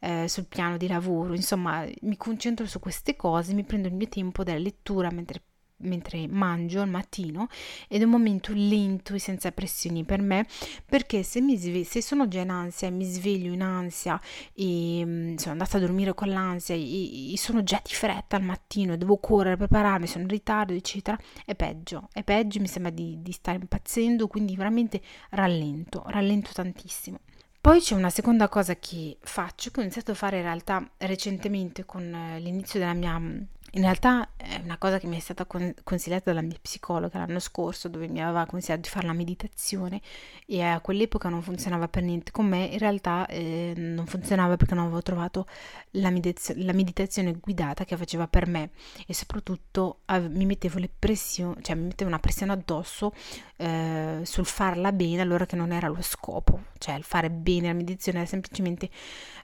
eh, 0.00 0.28
sul 0.28 0.46
piano 0.46 0.76
di 0.76 0.88
lavoro, 0.88 1.34
insomma 1.34 1.84
mi 2.02 2.16
concentro 2.16 2.66
su 2.66 2.78
queste 2.80 3.16
cose, 3.16 3.54
mi 3.54 3.64
prendo 3.64 3.88
il 3.88 3.94
mio 3.94 4.08
tempo 4.08 4.42
della 4.44 4.58
lettura 4.58 5.10
mentre 5.10 5.42
mentre 5.84 6.26
mangio 6.28 6.80
al 6.80 6.88
mattino 6.88 7.48
ed 7.88 8.00
è 8.00 8.04
un 8.04 8.10
momento 8.10 8.52
lento 8.54 9.14
e 9.14 9.18
senza 9.18 9.50
pressioni 9.52 10.04
per 10.04 10.20
me 10.20 10.46
perché 10.86 11.22
se, 11.22 11.40
mi 11.40 11.56
sve- 11.56 11.84
se 11.84 12.02
sono 12.02 12.28
già 12.28 12.40
in 12.40 12.50
ansia 12.50 12.88
e 12.88 12.90
mi 12.90 13.04
sveglio 13.04 13.52
in 13.52 13.62
ansia 13.62 14.20
e 14.52 15.02
mm, 15.04 15.34
sono 15.36 15.52
andata 15.52 15.76
a 15.76 15.80
dormire 15.80 16.14
con 16.14 16.28
l'ansia 16.28 16.74
e, 16.74 17.32
e 17.32 17.38
sono 17.38 17.62
già 17.62 17.80
di 17.84 17.92
fretta 17.92 18.36
al 18.36 18.42
mattino 18.42 18.96
devo 18.96 19.18
correre, 19.18 19.56
prepararmi, 19.56 20.06
sono 20.06 20.24
in 20.24 20.30
ritardo 20.30 20.72
eccetera 20.72 21.18
è 21.44 21.54
peggio, 21.54 22.08
è 22.12 22.22
peggio 22.22 22.60
mi 22.60 22.68
sembra 22.68 22.90
di, 22.90 23.18
di 23.20 23.32
stare 23.32 23.58
impazzendo 23.58 24.26
quindi 24.26 24.56
veramente 24.56 25.00
rallento, 25.30 26.04
rallento 26.06 26.50
tantissimo 26.52 27.18
poi 27.64 27.80
c'è 27.80 27.94
una 27.94 28.10
seconda 28.10 28.50
cosa 28.50 28.76
che 28.76 29.16
faccio, 29.22 29.70
che 29.70 29.80
ho 29.80 29.82
iniziato 29.82 30.10
a 30.10 30.14
fare 30.14 30.36
in 30.36 30.42
realtà 30.42 30.86
recentemente 30.98 31.86
con 31.86 32.02
eh, 32.12 32.38
l'inizio 32.38 32.78
della 32.78 32.92
mia 32.92 33.18
mm, 33.18 33.40
in 33.74 33.82
realtà 33.82 34.30
è 34.36 34.60
una 34.62 34.78
cosa 34.78 34.98
che 34.98 35.08
mi 35.08 35.16
è 35.16 35.20
stata 35.20 35.46
consigliata 35.46 36.30
dalla 36.30 36.42
mia 36.46 36.56
psicologa 36.60 37.18
l'anno 37.18 37.40
scorso, 37.40 37.88
dove 37.88 38.06
mi 38.06 38.22
aveva 38.22 38.46
consigliato 38.46 38.82
di 38.82 38.88
fare 38.88 39.06
la 39.06 39.12
meditazione 39.12 40.00
e 40.46 40.62
a 40.62 40.80
quell'epoca 40.80 41.28
non 41.28 41.42
funzionava 41.42 41.88
per 41.88 42.04
niente 42.04 42.30
con 42.30 42.46
me. 42.46 42.66
In 42.66 42.78
realtà 42.78 43.26
eh, 43.26 43.72
non 43.76 44.06
funzionava 44.06 44.56
perché 44.56 44.74
non 44.74 44.84
avevo 44.84 45.02
trovato 45.02 45.46
la, 45.92 46.10
meditaz- 46.10 46.54
la, 46.56 46.72
meditazione 46.72 47.32
guidata 47.32 47.84
che 47.84 47.96
faceva 47.96 48.28
per 48.28 48.46
me 48.46 48.70
e 49.08 49.14
soprattutto 49.14 50.00
eh, 50.06 50.20
mi 50.20 50.46
mettevo 50.46 50.78
le 50.78 50.90
pressioni, 50.96 51.56
cioè 51.62 51.74
mi 51.74 51.86
mettevo 51.86 52.10
una 52.10 52.20
pressione 52.20 52.52
addosso 52.52 53.12
eh, 53.56 54.20
sul 54.22 54.46
farla 54.46 54.92
bene, 54.92 55.20
allora 55.20 55.46
che 55.46 55.56
non 55.56 55.72
era 55.72 55.88
lo 55.88 56.02
scopo, 56.02 56.64
cioè 56.78 56.94
il 56.94 57.04
fare 57.04 57.28
bene 57.28 57.68
la 57.68 57.72
meditazione 57.72 58.18
era 58.18 58.28
semplicemente 58.28 58.88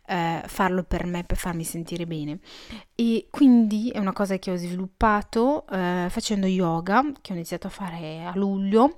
eh, 0.07 0.43
farlo 0.47 0.83
per 0.83 1.07
me, 1.07 1.25
per 1.25 1.37
farmi 1.37 1.65
sentire 1.65 2.07
bene. 2.07 2.39
E 2.95 3.29
quindi 3.31 3.91
è 3.91 3.99
una 3.99 4.13
cosa 4.13 4.20
che 4.39 4.51
ho 4.51 4.57
sviluppato 4.57 5.67
eh, 5.69 6.07
facendo 6.09 6.47
yoga, 6.47 7.13
che 7.21 7.33
ho 7.33 7.35
iniziato 7.35 7.67
a 7.67 7.71
fare 7.71 8.25
a 8.25 8.33
luglio 8.35 8.97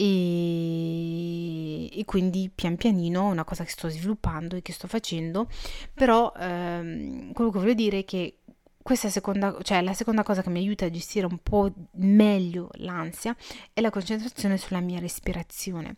e, 0.00 1.88
e, 1.98 2.04
quindi 2.04 2.50
pian 2.54 2.76
pianino 2.76 3.28
è 3.28 3.32
una 3.32 3.44
cosa 3.44 3.64
che 3.64 3.70
sto 3.70 3.88
sviluppando 3.88 4.54
e 4.54 4.62
che 4.62 4.72
sto 4.72 4.86
facendo, 4.86 5.48
però 5.92 6.32
ehm, 6.38 7.32
quello 7.32 7.50
che 7.50 7.58
voglio 7.58 7.74
dire 7.74 7.98
è 7.98 8.04
che 8.04 8.36
questa 8.80 9.08
seconda, 9.10 9.56
cioè 9.62 9.82
la 9.82 9.92
seconda 9.92 10.22
cosa 10.22 10.40
che 10.40 10.50
mi 10.50 10.60
aiuta 10.60 10.86
a 10.86 10.90
gestire 10.90 11.26
un 11.26 11.38
po' 11.42 11.70
meglio 11.96 12.70
l'ansia 12.74 13.36
è 13.72 13.80
la 13.80 13.90
concentrazione 13.90 14.56
sulla 14.56 14.80
mia 14.80 14.98
respirazione 15.00 15.96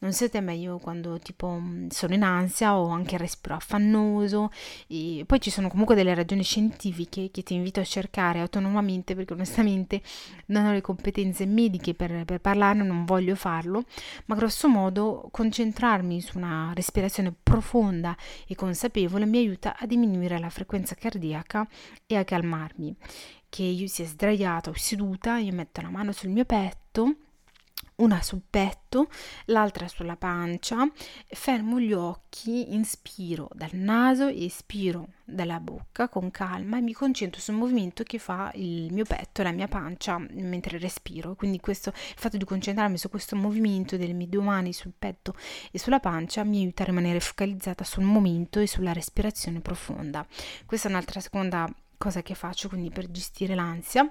non 0.00 0.12
siete 0.12 0.40
meglio 0.40 0.78
quando 0.78 1.18
tipo 1.18 1.58
mm, 1.58 1.88
sono 1.88 2.14
in 2.14 2.22
ansia 2.22 2.76
o 2.76 2.88
anche 2.88 3.16
respiro 3.16 3.54
affannoso 3.54 4.50
e 4.86 5.24
poi 5.26 5.40
ci 5.40 5.50
sono 5.50 5.68
comunque 5.68 5.94
delle 5.94 6.14
ragioni 6.14 6.42
scientifiche 6.42 7.30
che 7.30 7.42
ti 7.42 7.54
invito 7.54 7.80
a 7.80 7.84
cercare 7.84 8.40
autonomamente 8.40 9.14
perché 9.14 9.32
onestamente 9.32 10.02
non 10.46 10.66
ho 10.66 10.72
le 10.72 10.80
competenze 10.80 11.46
mediche 11.46 11.94
per, 11.94 12.24
per 12.24 12.40
parlarne, 12.40 12.84
non 12.84 13.04
voglio 13.04 13.34
farlo, 13.34 13.84
ma 14.26 14.34
grosso 14.34 14.68
modo 14.68 15.28
concentrarmi 15.30 16.20
su 16.20 16.38
una 16.38 16.72
respirazione 16.74 17.34
profonda 17.42 18.16
e 18.46 18.54
consapevole 18.54 19.26
mi 19.26 19.38
aiuta 19.38 19.76
a 19.76 19.86
diminuire 19.86 20.38
la 20.38 20.50
frequenza 20.50 20.94
cardiaca 20.94 21.66
e 22.06 22.16
a 22.16 22.24
calmarmi. 22.24 22.94
Che 23.50 23.62
io 23.62 23.86
sia 23.86 24.04
sdraiata 24.04 24.70
o 24.70 24.74
seduta, 24.74 25.38
io 25.38 25.54
metto 25.54 25.80
la 25.80 25.88
mano 25.88 26.12
sul 26.12 26.28
mio 26.28 26.44
petto 26.44 27.16
una 27.98 28.22
sul 28.22 28.42
petto, 28.48 29.08
l'altra 29.46 29.88
sulla 29.88 30.16
pancia, 30.16 30.88
fermo 31.26 31.80
gli 31.80 31.92
occhi, 31.92 32.74
inspiro 32.74 33.48
dal 33.52 33.70
naso 33.72 34.26
espiro 34.26 35.08
dalla 35.24 35.60
bocca 35.60 36.08
con 36.08 36.30
calma 36.30 36.78
e 36.78 36.80
mi 36.80 36.92
concentro 36.92 37.40
sul 37.40 37.54
movimento 37.54 38.02
che 38.02 38.18
fa 38.18 38.50
il 38.54 38.92
mio 38.92 39.04
petto 39.04 39.40
e 39.40 39.44
la 39.44 39.52
mia 39.52 39.68
pancia 39.68 40.18
mentre 40.18 40.78
respiro. 40.78 41.34
Quindi 41.34 41.60
questo, 41.60 41.90
il 41.90 42.14
fatto 42.16 42.36
di 42.36 42.44
concentrarmi 42.44 42.96
su 42.96 43.10
questo 43.10 43.36
movimento 43.36 43.96
delle 43.96 44.12
mie 44.12 44.28
due 44.28 44.42
mani 44.42 44.72
sul 44.72 44.92
petto 44.96 45.34
e 45.70 45.78
sulla 45.78 46.00
pancia 46.00 46.44
mi 46.44 46.60
aiuta 46.60 46.84
a 46.84 46.86
rimanere 46.86 47.20
focalizzata 47.20 47.84
sul 47.84 48.04
momento 48.04 48.60
e 48.60 48.66
sulla 48.66 48.92
respirazione 48.92 49.60
profonda. 49.60 50.26
Questa 50.64 50.88
è 50.88 50.90
un'altra 50.90 51.20
seconda 51.20 51.68
cosa 51.96 52.22
che 52.22 52.34
faccio 52.34 52.68
quindi 52.68 52.90
per 52.90 53.10
gestire 53.10 53.56
l'ansia 53.56 54.10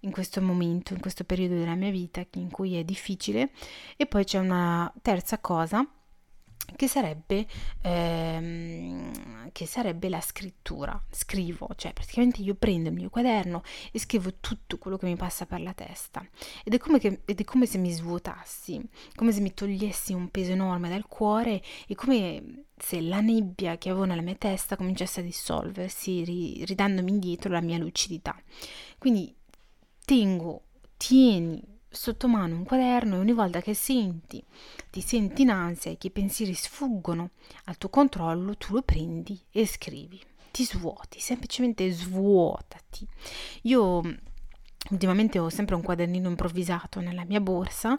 in 0.00 0.10
questo 0.10 0.40
momento, 0.40 0.92
in 0.94 1.00
questo 1.00 1.24
periodo 1.24 1.54
della 1.54 1.74
mia 1.74 1.90
vita 1.90 2.24
in 2.34 2.50
cui 2.50 2.76
è 2.76 2.84
difficile. 2.84 3.50
E 3.96 4.06
poi 4.06 4.24
c'è 4.24 4.38
una 4.38 4.92
terza 5.02 5.38
cosa 5.38 5.86
che 6.76 6.88
sarebbe, 6.88 7.46
ehm, 7.82 9.50
che 9.52 9.66
sarebbe 9.66 10.08
la 10.08 10.20
scrittura. 10.20 11.00
Scrivo, 11.10 11.68
cioè 11.76 11.92
praticamente 11.92 12.42
io 12.42 12.54
prendo 12.54 12.88
il 12.88 12.94
mio 12.94 13.10
quaderno 13.10 13.62
e 13.92 13.98
scrivo 13.98 14.34
tutto 14.40 14.78
quello 14.78 14.96
che 14.96 15.06
mi 15.06 15.16
passa 15.16 15.46
per 15.46 15.60
la 15.60 15.72
testa. 15.72 16.26
Ed 16.64 16.74
è 16.74 16.78
come, 16.78 16.98
che, 16.98 17.22
ed 17.24 17.40
è 17.40 17.44
come 17.44 17.66
se 17.66 17.78
mi 17.78 17.90
svuotassi, 17.90 18.80
come 19.14 19.32
se 19.32 19.40
mi 19.40 19.52
togliessi 19.52 20.12
un 20.12 20.28
peso 20.30 20.52
enorme 20.52 20.88
dal 20.88 21.06
cuore 21.06 21.62
e 21.86 21.94
come 21.94 22.64
se 22.76 23.00
la 23.00 23.20
nebbia 23.20 23.76
che 23.76 23.90
avevo 23.90 24.04
nella 24.04 24.22
mia 24.22 24.36
testa 24.36 24.76
cominciasse 24.76 25.20
a 25.20 25.22
dissolversi, 25.22 26.24
ri, 26.24 26.64
ridandomi 26.64 27.10
indietro 27.10 27.50
la 27.52 27.60
mia 27.60 27.78
lucidità. 27.78 28.34
Quindi 28.98 29.34
tengo, 30.10 30.62
tieni 30.96 31.62
sotto 31.88 32.26
mano 32.26 32.56
un 32.56 32.64
quaderno 32.64 33.14
e 33.14 33.18
ogni 33.20 33.32
volta 33.32 33.60
che 33.60 33.74
senti, 33.74 34.42
ti 34.90 35.00
senti 35.00 35.42
in 35.42 35.50
ansia 35.50 35.92
e 35.92 35.98
che 35.98 36.08
i 36.08 36.10
pensieri 36.10 36.52
sfuggono 36.52 37.30
al 37.66 37.78
tuo 37.78 37.90
controllo, 37.90 38.56
tu 38.56 38.74
lo 38.74 38.82
prendi 38.82 39.40
e 39.52 39.64
scrivi. 39.68 40.20
Ti 40.50 40.64
svuoti, 40.64 41.20
semplicemente 41.20 41.88
svuotati. 41.92 43.06
Io 43.62 44.02
ultimamente 44.90 45.38
ho 45.38 45.48
sempre 45.48 45.76
un 45.76 45.82
quadernino 45.82 46.28
improvvisato 46.28 46.98
nella 46.98 47.24
mia 47.24 47.40
borsa 47.40 47.96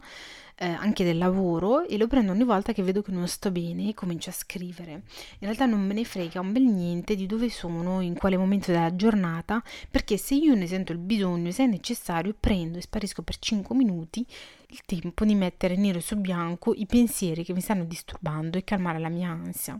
eh, 0.62 0.68
anche 0.68 1.04
del 1.04 1.18
lavoro 1.18 1.88
e 1.88 1.98
lo 1.98 2.06
prendo 2.06 2.32
ogni 2.32 2.44
volta 2.44 2.72
che 2.72 2.84
vedo 2.84 3.02
che 3.02 3.12
non 3.12 3.28
sto 3.28 3.50
bene 3.50 3.90
e 3.90 3.94
comincio 3.96 4.30
a 4.30 4.34
scrivere. 4.34 4.92
In 4.92 5.02
realtà 5.40 5.66
non 5.66 5.82
me 5.82 5.96
ne 5.96 6.04
frega 6.04 6.40
un 6.40 6.52
bel 6.52 6.62
niente 6.62 7.16
di 7.16 7.26
dove 7.26 7.50
sono, 7.50 8.00
in 8.00 8.14
quale 8.14 8.38
momento 8.38 8.72
della 8.72 8.96
giornata, 8.96 9.64
perché 9.90 10.18
se 10.18 10.36
io 10.36 10.54
ne 10.54 10.68
sento 10.68 10.92
il 10.92 11.00
bisogno, 11.00 11.50
se 11.50 11.64
è 11.64 11.68
necessario, 11.68 12.36
prendo 12.40 12.78
e 12.78 12.82
sparisco 12.82 13.24
per 13.24 13.40
5 13.40 13.76
minuti 13.76 14.24
il 14.68 14.82
tempo 14.86 15.26
di 15.26 15.34
mettere 15.34 15.76
nero 15.76 16.00
su 16.00 16.16
bianco 16.16 16.74
i 16.76 16.86
pensieri 16.86 17.44
che 17.44 17.54
mi 17.54 17.60
stanno 17.60 17.84
disturbando 17.84 18.58
e 18.58 18.64
calmare 18.64 19.00
la 19.00 19.10
mia 19.10 19.30
ansia. 19.30 19.80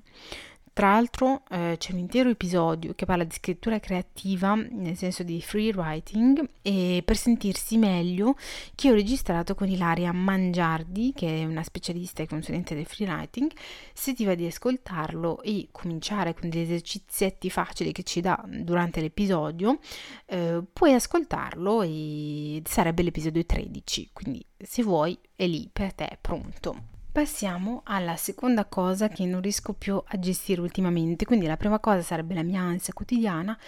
Tra 0.74 0.94
l'altro 0.94 1.44
eh, 1.50 1.76
c'è 1.78 1.92
un 1.92 2.00
intero 2.00 2.30
episodio 2.30 2.94
che 2.94 3.06
parla 3.06 3.26
di 3.26 3.34
scrittura 3.34 3.80
creativa, 3.82 4.56
nel 4.56 4.96
senso 4.96 5.22
di 5.22 5.42
free 5.42 5.74
writing, 5.74 6.50
e 6.62 7.02
per 7.04 7.18
sentirsi 7.18 7.78
meglio 7.78 8.36
che 8.74 8.90
ho 8.90 8.94
registrato 8.94 9.54
con 9.54 9.68
Ilaria 9.68 10.14
Mangiardi, 10.14 11.12
che 11.14 11.42
è 11.42 11.46
una 11.46 11.64
specialista 11.64 12.24
e 12.24 12.28
consulente 12.28 12.74
del 12.74 12.86
free 12.86 13.06
writing. 13.06 13.52
Se 13.94 14.14
ti 14.14 14.24
va 14.24 14.34
di 14.34 14.46
ascoltarlo 14.46 15.42
e 15.42 15.68
cominciare 15.72 16.34
con 16.34 16.48
degli 16.48 16.62
esercizietti 16.62 17.50
facili 17.50 17.92
che 17.92 18.04
ci 18.04 18.22
dà 18.22 18.42
durante 18.48 19.02
l'episodio, 19.02 19.80
eh, 20.26 20.64
puoi 20.72 20.94
ascoltarlo 20.94 21.82
e 21.82 22.62
sarebbe 22.66 23.04
l'episodio 23.04 23.46
13, 23.46 24.12
quindi 24.14 24.46
se 24.58 24.84
vuoi 24.84 25.20
è 25.36 25.46
lì 25.46 25.70
per 25.72 25.94
te, 25.94 26.18
pronto. 26.22 26.91
Passiamo 27.12 27.82
alla 27.84 28.16
seconda 28.16 28.64
cosa 28.64 29.10
che 29.10 29.26
non 29.26 29.42
riesco 29.42 29.74
più 29.74 30.02
a 30.02 30.18
gestire 30.18 30.62
ultimamente, 30.62 31.26
quindi 31.26 31.46
la 31.46 31.58
prima 31.58 31.78
cosa 31.78 32.02
sarebbe 32.02 32.34
la 32.34 32.42
mia 32.42 32.62
ansia 32.62 32.94
quotidiana, 32.94 33.60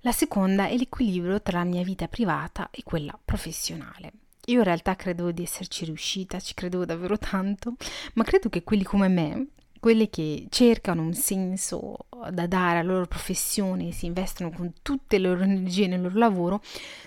la 0.00 0.12
seconda 0.12 0.66
è 0.68 0.74
l'equilibrio 0.78 1.42
tra 1.42 1.58
la 1.58 1.64
mia 1.64 1.82
vita 1.82 2.08
privata 2.08 2.70
e 2.70 2.82
quella 2.82 3.18
professionale. 3.22 4.12
Io 4.46 4.58
in 4.58 4.64
realtà 4.64 4.96
credevo 4.96 5.30
di 5.30 5.42
esserci 5.42 5.84
riuscita, 5.84 6.40
ci 6.40 6.54
credevo 6.54 6.86
davvero 6.86 7.18
tanto, 7.18 7.74
ma 8.14 8.24
credo 8.24 8.48
che 8.48 8.62
quelli 8.62 8.84
come 8.84 9.08
me, 9.08 9.46
quelli 9.86 10.10
che 10.10 10.48
cercano 10.48 11.00
un 11.02 11.14
senso 11.14 12.06
da 12.32 12.48
dare 12.48 12.80
alla 12.80 12.92
loro 12.92 13.06
professione 13.06 13.92
si 13.92 14.06
investono 14.06 14.50
con 14.50 14.72
tutte 14.82 15.16
le 15.16 15.28
loro 15.28 15.44
energie 15.44 15.86
nel 15.86 16.02
loro 16.02 16.18
lavoro, 16.18 16.60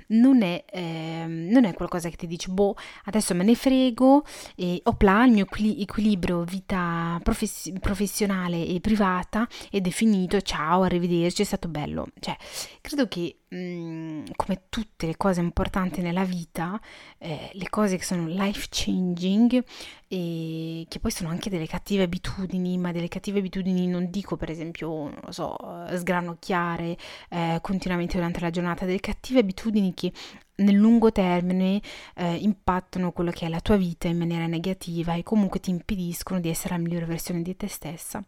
non 0.07 0.41
è, 0.43 0.63
eh, 0.71 1.25
non 1.27 1.65
è 1.65 1.73
qualcosa 1.73 2.07
che 2.07 2.15
ti 2.15 2.25
dice, 2.25 2.49
boh, 2.49 2.77
adesso 3.03 3.35
me 3.35 3.43
ne 3.43 3.55
frego 3.55 4.23
e 4.55 4.79
opla, 4.85 5.25
il 5.25 5.33
mio 5.33 5.45
equilibrio 5.51 6.45
vita 6.45 7.19
profes- 7.21 7.73
professionale 7.81 8.65
e 8.65 8.79
privata 8.79 9.45
è 9.69 9.81
definito, 9.81 10.39
ciao, 10.39 10.83
arrivederci, 10.83 11.41
è 11.41 11.45
stato 11.45 11.67
bello. 11.67 12.07
Cioè, 12.17 12.37
credo 12.79 13.09
che 13.09 13.38
Mm, 13.55 14.25
come 14.35 14.65
tutte 14.69 15.07
le 15.07 15.17
cose 15.17 15.41
importanti 15.41 16.01
nella 16.01 16.23
vita, 16.23 16.79
eh, 17.17 17.49
le 17.53 17.69
cose 17.69 17.97
che 17.97 18.03
sono 18.03 18.27
life 18.27 18.67
changing 18.69 19.63
e 20.07 20.85
che 20.87 20.99
poi 20.99 21.09
sono 21.09 21.29
anche 21.29 21.49
delle 21.49 21.65
cattive 21.65 22.03
abitudini, 22.03 22.77
ma 22.77 22.91
delle 22.91 23.07
cattive 23.07 23.39
abitudini 23.39 23.87
non 23.87 24.11
dico 24.11 24.37
per 24.37 24.51
esempio, 24.51 24.89
non 24.89 25.19
lo 25.23 25.31
so, 25.31 25.55
sgranocchiare 25.91 26.95
eh, 27.29 27.57
continuamente 27.61 28.17
durante 28.17 28.39
la 28.39 28.51
giornata, 28.51 28.85
delle 28.85 28.99
cattive 28.99 29.39
abitudini 29.39 29.95
che 29.95 30.11
nel 30.57 30.75
lungo 30.75 31.11
termine 31.11 31.81
eh, 32.15 32.35
impattano 32.35 33.11
quello 33.11 33.31
che 33.31 33.47
è 33.47 33.49
la 33.49 33.61
tua 33.61 33.77
vita 33.77 34.07
in 34.07 34.17
maniera 34.19 34.45
negativa 34.45 35.15
e 35.15 35.23
comunque 35.23 35.59
ti 35.59 35.71
impediscono 35.71 36.39
di 36.39 36.49
essere 36.49 36.75
la 36.75 36.81
migliore 36.81 37.05
versione 37.05 37.41
di 37.41 37.55
te 37.55 37.67
stessa. 37.67 38.23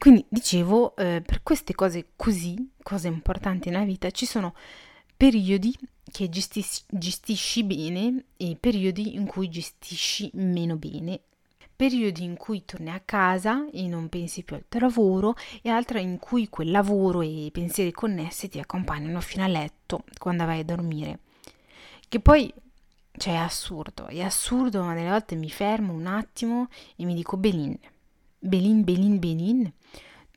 Quindi 0.00 0.24
dicevo, 0.30 0.96
eh, 0.96 1.20
per 1.20 1.42
queste 1.42 1.74
cose 1.74 2.12
così, 2.16 2.70
cose 2.82 3.08
importanti 3.08 3.68
nella 3.68 3.84
vita, 3.84 4.10
ci 4.10 4.24
sono 4.24 4.54
periodi 5.14 5.76
che 6.10 6.30
gestisci, 6.30 6.84
gestisci 6.88 7.64
bene 7.64 8.24
e 8.38 8.56
periodi 8.58 9.14
in 9.14 9.26
cui 9.26 9.50
gestisci 9.50 10.30
meno 10.32 10.76
bene 10.76 11.20
periodi 11.76 12.24
in 12.24 12.36
cui 12.36 12.64
torni 12.64 12.90
a 12.90 13.00
casa 13.02 13.68
e 13.70 13.86
non 13.88 14.08
pensi 14.08 14.42
più 14.42 14.56
al 14.56 14.64
tuo 14.68 14.80
lavoro 14.80 15.34
e 15.60 15.68
altri 15.68 16.00
in 16.00 16.18
cui 16.18 16.48
quel 16.48 16.70
lavoro 16.70 17.20
e 17.20 17.46
i 17.46 17.50
pensieri 17.50 17.90
connessi 17.92 18.48
ti 18.48 18.58
accompagnano 18.58 19.20
fino 19.20 19.44
a 19.44 19.48
letto 19.48 20.04
quando 20.18 20.46
vai 20.46 20.60
a 20.60 20.64
dormire. 20.64 21.20
Che 22.08 22.20
poi, 22.20 22.52
cioè, 23.16 23.32
è 23.32 23.36
assurdo, 23.36 24.06
è 24.06 24.22
assurdo, 24.22 24.82
ma 24.82 24.94
delle 24.94 25.10
volte 25.10 25.36
mi 25.36 25.50
fermo 25.50 25.92
un 25.92 26.06
attimo 26.06 26.68
e 26.96 27.04
mi 27.04 27.14
dico 27.14 27.36
Belin, 27.38 27.78
Belin, 28.42 28.84
Belin, 28.84 29.18
Belin, 29.18 29.70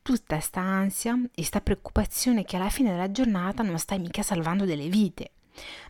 tutta 0.02 0.38
sta 0.38 0.60
ansia 0.60 1.18
e 1.34 1.42
sta 1.42 1.62
preoccupazione 1.62 2.44
che 2.44 2.56
alla 2.56 2.68
fine 2.68 2.90
della 2.90 3.10
giornata 3.10 3.62
non 3.62 3.78
stai 3.78 3.98
mica 3.98 4.22
salvando 4.22 4.66
delle 4.66 4.88
vite. 4.88 5.30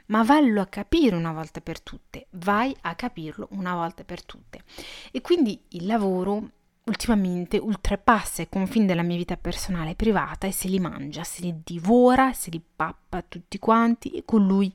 Ma 0.06 0.22
vallo 0.22 0.60
a 0.60 0.66
capire 0.66 1.16
una 1.16 1.32
volta 1.32 1.60
per 1.60 1.80
tutte, 1.80 2.26
vai 2.30 2.74
a 2.82 2.94
capirlo 2.94 3.48
una 3.50 3.74
volta 3.74 4.04
per 4.04 4.24
tutte. 4.24 4.62
E 5.10 5.20
quindi 5.22 5.60
il 5.70 5.86
lavoro 5.86 6.50
ultimamente 6.84 7.58
ultrapassa 7.58 8.42
i 8.42 8.48
confini 8.48 8.86
della 8.86 9.02
mia 9.02 9.16
vita 9.16 9.36
personale 9.36 9.90
e 9.90 9.94
privata 9.96 10.46
e 10.46 10.52
se 10.52 10.68
li 10.68 10.78
mangia, 10.78 11.24
se 11.24 11.42
li 11.42 11.62
divora, 11.64 12.32
se 12.32 12.50
li 12.50 12.62
pappa 12.76 13.22
tutti 13.22 13.58
quanti 13.58 14.10
e 14.10 14.24
con 14.24 14.46
lui 14.46 14.72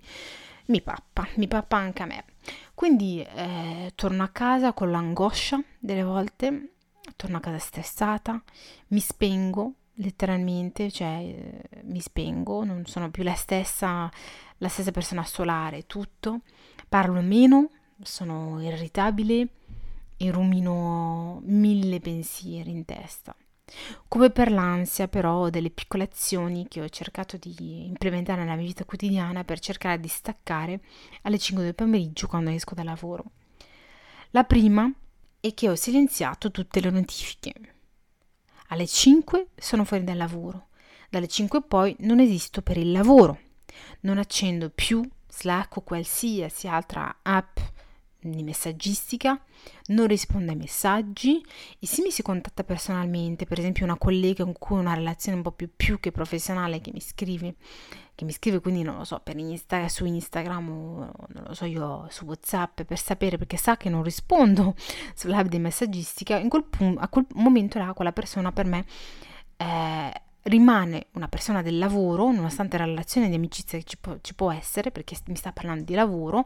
mi 0.65 0.81
pappa, 0.81 1.25
mi 1.36 1.48
pappa 1.48 1.77
anche 1.77 2.03
a 2.03 2.05
me. 2.05 2.25
Quindi 2.74 3.22
eh, 3.22 3.93
torno 3.96 4.24
a 4.24 4.27
casa 4.27 4.74
con 4.74 4.91
l'angoscia 4.91 5.63
delle 5.79 6.03
volte, 6.03 6.74
torno 7.15 7.37
a 7.37 7.41
casa 7.41 7.59
stressata, 7.59 8.41
mi 8.87 8.99
spengo 8.99 9.73
letteralmente, 9.99 10.91
cioè 10.91 11.17
eh, 11.19 11.81
mi 11.83 11.99
spengo, 11.99 12.63
non 12.63 12.85
sono 12.85 13.11
più 13.11 13.23
la 13.23 13.35
stessa, 13.35 14.09
la 14.57 14.67
stessa 14.67 14.91
persona 14.91 15.23
solare, 15.23 15.85
tutto, 15.85 16.41
parlo 16.87 17.21
meno, 17.21 17.69
sono 18.01 18.61
irritabile 18.61 19.47
e 20.17 20.31
rumino 20.31 21.41
mille 21.43 21.99
pensieri 21.99 22.71
in 22.71 22.85
testa. 22.85 23.35
Come 24.07 24.31
per 24.31 24.51
l'ansia, 24.51 25.07
però, 25.07 25.35
ho 25.35 25.49
delle 25.49 25.69
piccole 25.69 26.03
azioni 26.03 26.67
che 26.67 26.81
ho 26.81 26.89
cercato 26.89 27.37
di 27.37 27.85
implementare 27.85 28.41
nella 28.41 28.55
mia 28.55 28.65
vita 28.65 28.83
quotidiana 28.83 29.43
per 29.43 29.59
cercare 29.59 29.99
di 29.99 30.07
staccare 30.07 30.81
alle 31.21 31.37
5 31.37 31.63
del 31.63 31.75
pomeriggio 31.75 32.27
quando 32.27 32.49
esco 32.49 32.73
da 32.73 32.83
lavoro. 32.83 33.25
La 34.31 34.43
prima 34.43 34.91
è 35.39 35.53
che 35.53 35.69
ho 35.69 35.75
silenziato 35.75 36.51
tutte 36.51 36.81
le 36.81 36.89
notifiche. 36.89 37.53
Alle 38.67 38.88
5 38.88 39.48
sono 39.55 39.84
fuori 39.84 40.03
dal 40.03 40.17
lavoro. 40.17 40.67
Dalle 41.10 41.27
5 41.27 41.63
poi 41.63 41.96
non 42.00 42.19
esisto 42.19 42.62
per 42.62 42.77
il 42.77 42.91
lavoro. 42.91 43.39
Non 44.01 44.17
accendo 44.17 44.69
più 44.69 45.01
Slack 45.27 45.77
o 45.77 45.81
qualsiasi 45.81 46.67
altra 46.67 47.19
app 47.22 47.58
di 48.21 48.43
messaggistica, 48.43 49.41
non 49.88 50.07
risponde 50.07 50.51
ai 50.51 50.57
messaggi. 50.57 51.43
E 51.79 51.88
se 51.88 52.01
mi 52.01 52.11
si 52.11 52.21
contatta 52.21 52.63
personalmente, 52.63 53.45
per 53.45 53.59
esempio 53.59 53.85
una 53.85 53.97
collega 53.97 54.43
con 54.43 54.53
cui 54.57 54.77
ho 54.77 54.79
una 54.79 54.93
relazione 54.93 55.38
un 55.38 55.43
po' 55.43 55.51
più, 55.51 55.69
più 55.75 55.99
che 55.99 56.11
professionale 56.11 56.81
che 56.81 56.91
mi 56.93 57.01
scrive, 57.01 57.55
che 58.15 58.25
mi 58.25 58.31
scrive 58.31 58.59
quindi 58.59 58.83
non 58.83 58.97
lo 58.97 59.03
so, 59.03 59.21
Insta, 59.35 59.88
su 59.88 60.05
Instagram 60.05 60.69
o 60.69 61.13
non 61.29 61.43
lo 61.47 61.53
so 61.53 61.65
io 61.65 62.07
su 62.09 62.25
Whatsapp 62.25 62.81
per 62.81 62.99
sapere 62.99 63.38
perché 63.38 63.57
sa 63.57 63.77
che 63.77 63.89
non 63.89 64.03
rispondo 64.03 64.75
sull'app 65.15 65.47
di 65.47 65.59
messaggistica, 65.59 66.38
in 66.38 66.49
quel 66.49 66.65
punto, 66.65 66.99
a 66.99 67.07
quel 67.07 67.25
momento 67.35 67.79
là 67.79 67.93
quella 67.93 68.11
persona 68.11 68.51
per 68.51 68.65
me 68.65 68.85
eh, 69.57 70.21
rimane 70.43 71.08
una 71.13 71.27
persona 71.27 71.62
del 71.62 71.77
lavoro, 71.77 72.31
nonostante 72.31 72.77
la 72.77 72.86
relazione 72.86 73.29
di 73.29 73.36
amicizia 73.36 73.77
che 73.77 73.84
ci 73.84 73.98
può, 73.98 74.17
ci 74.22 74.34
può 74.34 74.51
essere, 74.51 74.91
perché 74.91 75.17
mi 75.25 75.36
sta 75.36 75.51
parlando 75.51 75.84
di 75.84 75.93
lavoro, 75.93 76.46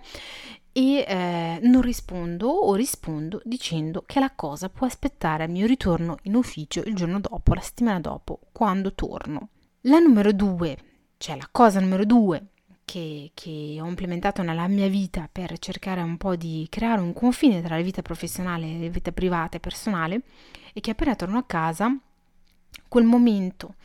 e 0.71 1.05
eh, 1.07 1.59
non 1.61 1.81
rispondo 1.81 2.49
o 2.49 2.73
rispondo 2.73 3.41
dicendo 3.45 4.03
che 4.05 4.19
la 4.19 4.31
cosa 4.31 4.69
può 4.69 4.87
aspettare 4.87 5.43
al 5.43 5.51
mio 5.51 5.67
ritorno 5.67 6.17
in 6.23 6.35
ufficio 6.35 6.81
il 6.85 6.95
giorno 6.95 7.19
dopo, 7.19 7.53
la 7.53 7.61
settimana 7.61 7.99
dopo, 7.99 8.39
quando 8.51 8.93
torno. 8.93 9.49
La 9.81 9.99
numero 9.99 10.31
due, 10.31 10.77
cioè 11.17 11.35
la 11.35 11.47
cosa 11.51 11.79
numero 11.79 12.05
due 12.05 12.47
che, 12.85 13.31
che, 13.33 13.77
ho 13.79 13.87
implementato 13.87 14.41
nella 14.41 14.67
mia 14.67 14.87
vita 14.87 15.29
per 15.31 15.57
cercare 15.59 16.01
un 16.01 16.17
po' 16.17 16.35
di 16.35 16.65
creare 16.69 17.01
un 17.01 17.13
confine 17.13 17.61
tra 17.61 17.75
la 17.75 17.81
vita 17.81 18.01
professionale 18.01 18.65
e 18.65 18.79
la 18.81 18.89
vita 18.89 19.11
privata 19.11 19.57
e 19.57 19.59
personale, 19.59 20.21
è 20.73 20.79
che 20.79 20.91
appena 20.91 21.15
torno 21.15 21.37
a 21.37 21.43
casa 21.43 21.95
quel 22.87 23.05
momento 23.05 23.75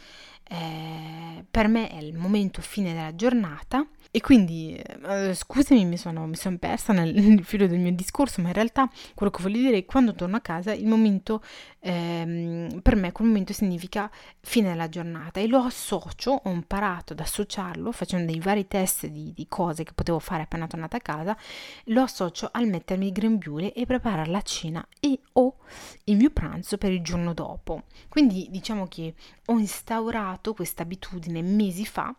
eh, 0.48 1.44
per 1.50 1.68
me 1.68 1.88
è 1.88 1.98
il 1.98 2.14
momento 2.14 2.62
fine 2.62 2.92
della 2.94 3.14
giornata 3.14 3.86
e 4.10 4.20
quindi, 4.20 4.74
eh, 4.74 5.34
scusami, 5.34 5.84
mi 5.84 5.98
sono, 5.98 6.26
mi 6.26 6.34
sono 6.34 6.56
persa 6.56 6.94
nel, 6.94 7.12
nel, 7.20 7.44
filo 7.44 7.66
del 7.66 7.78
mio 7.78 7.92
discorso, 7.92 8.40
ma 8.40 8.48
in 8.48 8.54
realtà 8.54 8.90
quello 9.14 9.30
che 9.30 9.42
voglio 9.42 9.58
dire 9.58 9.76
è 9.76 9.80
che 9.80 9.86
quando 9.86 10.14
torno 10.14 10.36
a 10.36 10.40
casa 10.40 10.72
il 10.72 10.86
momento, 10.86 11.42
ehm, 11.80 12.80
per 12.80 12.96
me 12.96 13.12
quel 13.12 13.28
momento 13.28 13.52
significa 13.52 14.10
fine 14.40 14.70
della 14.70 14.88
giornata 14.88 15.40
e 15.40 15.46
lo 15.46 15.58
associo, 15.58 16.40
ho 16.42 16.50
imparato 16.50 17.12
ad 17.12 17.20
associarlo 17.20 17.92
facendo 17.92 18.32
dei 18.32 18.40
vari 18.40 18.66
test 18.66 19.06
di, 19.06 19.32
di 19.34 19.46
cose 19.46 19.84
che 19.84 19.92
potevo 19.92 20.18
fare 20.18 20.44
appena 20.44 20.66
tornata 20.66 20.96
a 20.96 21.00
casa, 21.00 21.36
lo 21.84 22.00
associo 22.00 22.48
al 22.50 22.66
mettermi 22.66 23.06
il 23.06 23.12
grembiule 23.12 23.74
e 23.74 23.84
preparare 23.84 24.30
la 24.30 24.42
cena 24.42 24.86
e 25.00 25.20
o 25.34 25.56
il 26.04 26.16
mio 26.16 26.30
pranzo 26.30 26.78
per 26.78 26.92
il 26.92 27.02
giorno 27.02 27.34
dopo. 27.34 27.84
Quindi 28.08 28.48
diciamo 28.50 28.86
che 28.86 29.14
ho 29.46 29.58
instaurato 29.58 30.54
questa 30.54 30.82
abitudine 30.82 31.42
mesi 31.42 31.84
fa 31.84 32.14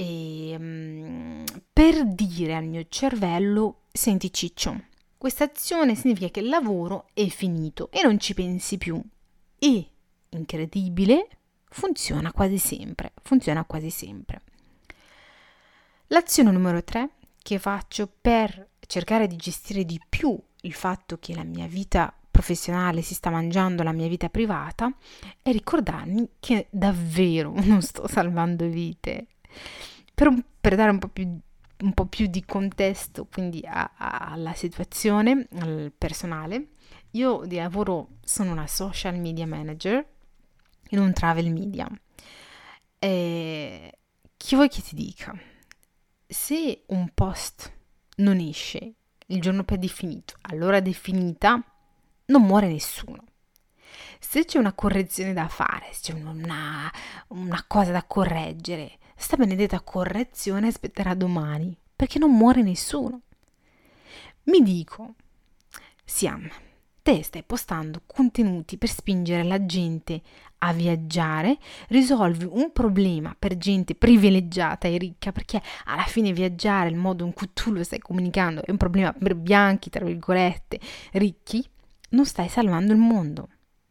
e, 0.00 0.54
um, 0.56 1.44
per 1.72 2.06
dire 2.06 2.54
al 2.54 2.66
mio 2.66 2.86
cervello, 2.88 3.86
senti 3.90 4.32
ciccio, 4.32 4.84
questa 5.18 5.42
azione 5.42 5.96
significa 5.96 6.28
che 6.28 6.38
il 6.38 6.48
lavoro 6.48 7.08
è 7.12 7.26
finito 7.26 7.90
e 7.90 8.02
non 8.04 8.20
ci 8.20 8.32
pensi 8.32 8.78
più. 8.78 9.02
E, 9.58 9.90
incredibile, 10.28 11.26
funziona 11.68 12.30
quasi 12.30 12.58
sempre, 12.58 13.12
funziona 13.22 13.64
quasi 13.64 13.90
sempre. 13.90 14.42
L'azione 16.06 16.52
numero 16.52 16.84
3 16.84 17.10
che 17.42 17.58
faccio 17.58 18.08
per 18.20 18.68
cercare 18.86 19.26
di 19.26 19.34
gestire 19.34 19.84
di 19.84 20.00
più 20.08 20.40
il 20.60 20.72
fatto 20.74 21.18
che 21.18 21.34
la 21.34 21.42
mia 21.42 21.66
vita 21.66 22.14
professionale 22.30 23.02
si 23.02 23.14
sta 23.14 23.30
mangiando 23.30 23.82
la 23.82 23.90
mia 23.90 24.06
vita 24.06 24.28
privata 24.28 24.94
è 25.42 25.50
ricordarmi 25.50 26.30
che 26.38 26.68
davvero 26.70 27.52
non 27.66 27.82
sto 27.82 28.06
salvando 28.06 28.68
vite 28.68 29.26
per, 30.14 30.34
per 30.60 30.74
dare 30.76 30.90
un 30.90 30.98
po, 30.98 31.08
più, 31.08 31.38
un 31.80 31.92
po' 31.92 32.06
più 32.06 32.26
di 32.26 32.44
contesto 32.44 33.26
quindi 33.26 33.62
a, 33.64 33.92
a, 33.96 34.30
alla 34.30 34.54
situazione, 34.54 35.46
al 35.60 35.92
personale, 35.96 36.68
io 37.12 37.42
di 37.46 37.56
lavoro 37.56 38.18
sono 38.22 38.52
una 38.52 38.66
social 38.66 39.18
media 39.18 39.46
manager 39.46 40.04
in 40.90 40.98
un 40.98 41.12
travel 41.12 41.50
media. 41.50 41.88
E 42.98 43.98
chi 44.36 44.54
vuoi 44.54 44.68
che 44.68 44.82
ti 44.82 44.94
dica? 44.94 45.36
Se 46.26 46.84
un 46.86 47.10
post 47.14 47.72
non 48.16 48.38
esce 48.38 48.94
il 49.26 49.40
giorno 49.40 49.64
predefinito, 49.64 50.34
all'ora 50.42 50.80
definita, 50.80 51.62
non 52.26 52.42
muore 52.42 52.68
nessuno. 52.68 53.24
Se 54.20 54.44
c'è 54.44 54.58
una 54.58 54.72
correzione 54.72 55.32
da 55.32 55.48
fare, 55.48 55.88
se 55.92 56.12
c'è 56.12 56.20
una, 56.20 56.90
una 57.28 57.64
cosa 57.66 57.92
da 57.92 58.04
correggere, 58.04 58.98
sta 59.18 59.36
benedetta 59.36 59.80
correzione 59.80 60.68
aspetterà 60.68 61.14
domani, 61.14 61.76
perché 61.94 62.18
non 62.18 62.34
muore 62.34 62.62
nessuno. 62.62 63.22
Mi 64.44 64.62
dico, 64.62 65.14
Siam, 66.04 66.48
te 67.02 67.22
stai 67.22 67.42
postando 67.42 68.02
contenuti 68.06 68.78
per 68.78 68.88
spingere 68.88 69.42
la 69.42 69.66
gente 69.66 70.22
a 70.58 70.72
viaggiare, 70.72 71.58
risolvi 71.88 72.46
un 72.50 72.72
problema 72.72 73.34
per 73.38 73.56
gente 73.56 73.94
privilegiata 73.94 74.88
e 74.88 74.96
ricca, 74.96 75.32
perché 75.32 75.60
alla 75.84 76.04
fine 76.04 76.32
viaggiare, 76.32 76.88
il 76.88 76.96
modo 76.96 77.24
in 77.24 77.32
cui 77.32 77.50
tu 77.52 77.72
lo 77.72 77.84
stai 77.84 77.98
comunicando, 77.98 78.64
è 78.64 78.70
un 78.70 78.76
problema 78.76 79.12
per 79.12 79.34
bianchi, 79.34 79.90
tra 79.90 80.04
virgolette, 80.04 80.80
ricchi, 81.12 81.66
non 82.10 82.24
stai 82.24 82.48
salvando 82.48 82.92
il 82.92 82.98
mondo. 82.98 83.48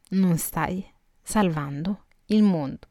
Non 0.10 0.38
stai 0.38 0.86
salvando 1.22 2.06
il 2.28 2.42
mondo. 2.42 2.88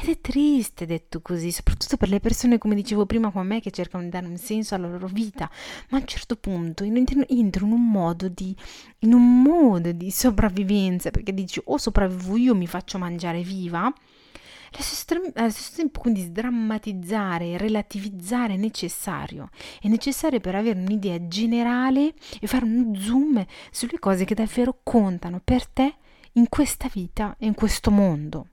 Ed 0.00 0.08
è 0.08 0.20
triste 0.20 0.86
detto 0.86 1.20
così, 1.20 1.50
soprattutto 1.50 1.96
per 1.96 2.08
le 2.08 2.20
persone, 2.20 2.58
come 2.58 2.74
dicevo 2.74 3.06
prima, 3.06 3.30
come 3.30 3.44
me, 3.44 3.60
che 3.60 3.70
cercano 3.70 4.04
di 4.04 4.10
dare 4.10 4.26
un 4.26 4.36
senso 4.36 4.74
alla 4.74 4.88
loro 4.88 5.06
vita. 5.06 5.50
Ma 5.90 5.98
a 5.98 6.00
un 6.00 6.06
certo 6.06 6.36
punto 6.36 6.84
entro 6.84 7.64
in 7.66 7.72
un 7.72 7.90
modo 7.90 8.28
di, 8.28 8.56
in 9.00 9.12
un 9.12 9.42
modo 9.42 9.92
di 9.92 10.10
sopravvivenza, 10.10 11.10
perché 11.10 11.32
dici 11.32 11.60
o 11.64 11.78
sopravvivo 11.78 12.36
io, 12.36 12.54
mi 12.54 12.66
faccio 12.66 12.98
mangiare 12.98 13.42
viva, 13.42 13.92
allo 14.72 15.50
stesso 15.50 15.76
tempo 15.76 16.00
quindi 16.00 16.20
sdrammatizzare, 16.22 17.56
relativizzare 17.56 18.54
è 18.54 18.56
necessario. 18.56 19.48
È 19.80 19.88
necessario 19.88 20.40
per 20.40 20.54
avere 20.54 20.78
un'idea 20.78 21.26
generale 21.26 22.12
e 22.40 22.46
fare 22.46 22.64
uno 22.64 22.94
zoom 22.98 23.44
sulle 23.70 23.98
cose 23.98 24.24
che 24.24 24.34
davvero 24.34 24.80
contano 24.82 25.40
per 25.42 25.66
te 25.66 25.94
in 26.32 26.48
questa 26.48 26.90
vita 26.92 27.36
e 27.38 27.46
in 27.46 27.54
questo 27.54 27.90
mondo. 27.90 28.48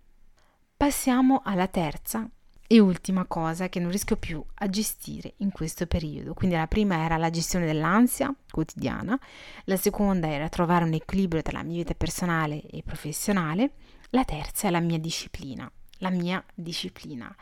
Passiamo 0.83 1.41
alla 1.45 1.69
terza 1.69 2.29
e 2.67 2.79
ultima 2.79 3.23
cosa 3.23 3.69
che 3.69 3.79
non 3.79 3.89
riesco 3.89 4.17
più 4.17 4.43
a 4.55 4.67
gestire 4.67 5.35
in 5.37 5.49
questo 5.49 5.87
periodo. 5.87 6.33
Quindi 6.33 6.57
la 6.57 6.67
prima 6.67 7.05
era 7.05 7.15
la 7.15 7.29
gestione 7.29 7.65
dell'ansia 7.65 8.35
quotidiana, 8.51 9.17
la 9.63 9.77
seconda 9.77 10.29
era 10.29 10.49
trovare 10.49 10.83
un 10.83 10.91
equilibrio 10.91 11.41
tra 11.41 11.59
la 11.59 11.63
mia 11.63 11.77
vita 11.77 11.93
personale 11.93 12.63
e 12.63 12.83
professionale, 12.83 13.75
la 14.09 14.25
terza 14.25 14.67
è 14.67 14.71
la 14.71 14.81
mia 14.81 14.99
disciplina. 14.99 15.71
La 15.99 16.09
mia 16.09 16.43
disciplina. 16.53 17.33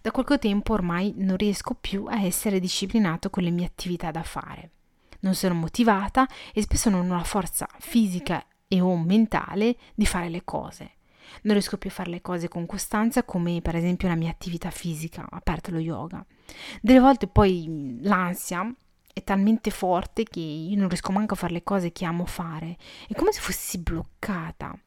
Da 0.00 0.10
qualche 0.10 0.38
tempo 0.38 0.72
ormai 0.72 1.12
non 1.18 1.36
riesco 1.36 1.74
più 1.78 2.06
a 2.06 2.22
essere 2.22 2.60
disciplinato 2.60 3.28
con 3.28 3.42
le 3.42 3.50
mie 3.50 3.66
attività 3.66 4.10
da 4.10 4.22
fare. 4.22 4.70
Non 5.20 5.34
sono 5.34 5.52
motivata 5.52 6.26
e 6.54 6.62
spesso 6.62 6.88
non 6.88 7.10
ho 7.10 7.14
la 7.14 7.24
forza 7.24 7.68
fisica 7.78 8.42
e 8.66 8.80
o 8.80 8.96
mentale 8.96 9.76
di 9.94 10.06
fare 10.06 10.30
le 10.30 10.44
cose 10.44 10.92
Non 11.42 11.54
riesco 11.54 11.78
più 11.78 11.90
a 11.90 11.92
fare 11.92 12.10
le 12.10 12.20
cose 12.20 12.48
con 12.48 12.66
costanza 12.66 13.22
come 13.24 13.60
per 13.60 13.76
esempio 13.76 14.08
la 14.08 14.14
mia 14.14 14.30
attività 14.30 14.70
fisica, 14.70 15.26
a 15.28 15.40
parte 15.40 15.70
lo 15.70 15.78
yoga. 15.78 16.24
Delle 16.80 17.00
volte 17.00 17.26
poi 17.26 17.98
l'ansia 18.02 18.72
è 19.12 19.22
talmente 19.24 19.70
forte 19.70 20.24
che 20.24 20.40
io 20.40 20.78
non 20.78 20.88
riesco 20.88 21.12
manco 21.12 21.34
a 21.34 21.36
fare 21.36 21.52
le 21.52 21.62
cose 21.62 21.92
che 21.92 22.04
amo 22.04 22.24
fare. 22.24 22.76
È 23.06 23.14
come 23.14 23.32
se 23.32 23.40
fossi 23.40 23.78
bloccata. 23.78 24.78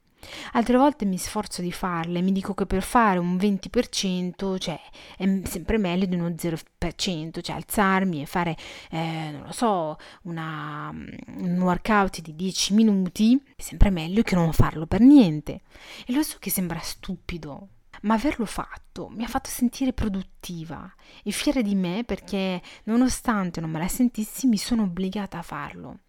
Altre 0.53 0.77
volte 0.77 1.05
mi 1.05 1.17
sforzo 1.17 1.61
di 1.61 1.71
farle, 1.71 2.21
mi 2.21 2.31
dico 2.31 2.53
che 2.53 2.65
per 2.65 2.83
fare 2.83 3.19
un 3.19 3.35
20%, 3.35 4.57
cioè, 4.57 4.79
è 5.17 5.41
sempre 5.45 5.77
meglio 5.77 6.05
di 6.05 6.15
uno 6.15 6.29
0%, 6.29 7.41
cioè 7.41 7.55
alzarmi 7.55 8.21
e 8.21 8.25
fare, 8.25 8.55
eh, 8.91 9.29
non 9.31 9.43
lo 9.45 9.51
so, 9.51 9.97
una, 10.23 10.89
un 10.89 11.59
workout 11.59 12.21
di 12.21 12.35
10 12.35 12.73
minuti, 12.73 13.41
è 13.55 13.61
sempre 13.61 13.89
meglio 13.89 14.21
che 14.21 14.35
non 14.35 14.51
farlo 14.53 14.85
per 14.85 15.01
niente. 15.01 15.61
E 16.05 16.13
lo 16.13 16.23
so 16.23 16.37
che 16.39 16.49
sembra 16.49 16.79
stupido, 16.79 17.69
ma 18.03 18.15
averlo 18.15 18.45
fatto 18.45 19.09
mi 19.09 19.23
ha 19.23 19.27
fatto 19.27 19.49
sentire 19.49 19.93
produttiva 19.93 20.91
e 21.23 21.31
fiera 21.31 21.61
di 21.61 21.75
me 21.75 22.03
perché, 22.05 22.61
nonostante 22.85 23.61
non 23.61 23.71
me 23.71 23.79
la 23.79 23.87
sentissi, 23.87 24.47
mi 24.47 24.57
sono 24.57 24.83
obbligata 24.83 25.39
a 25.39 25.43
farlo. 25.43 25.99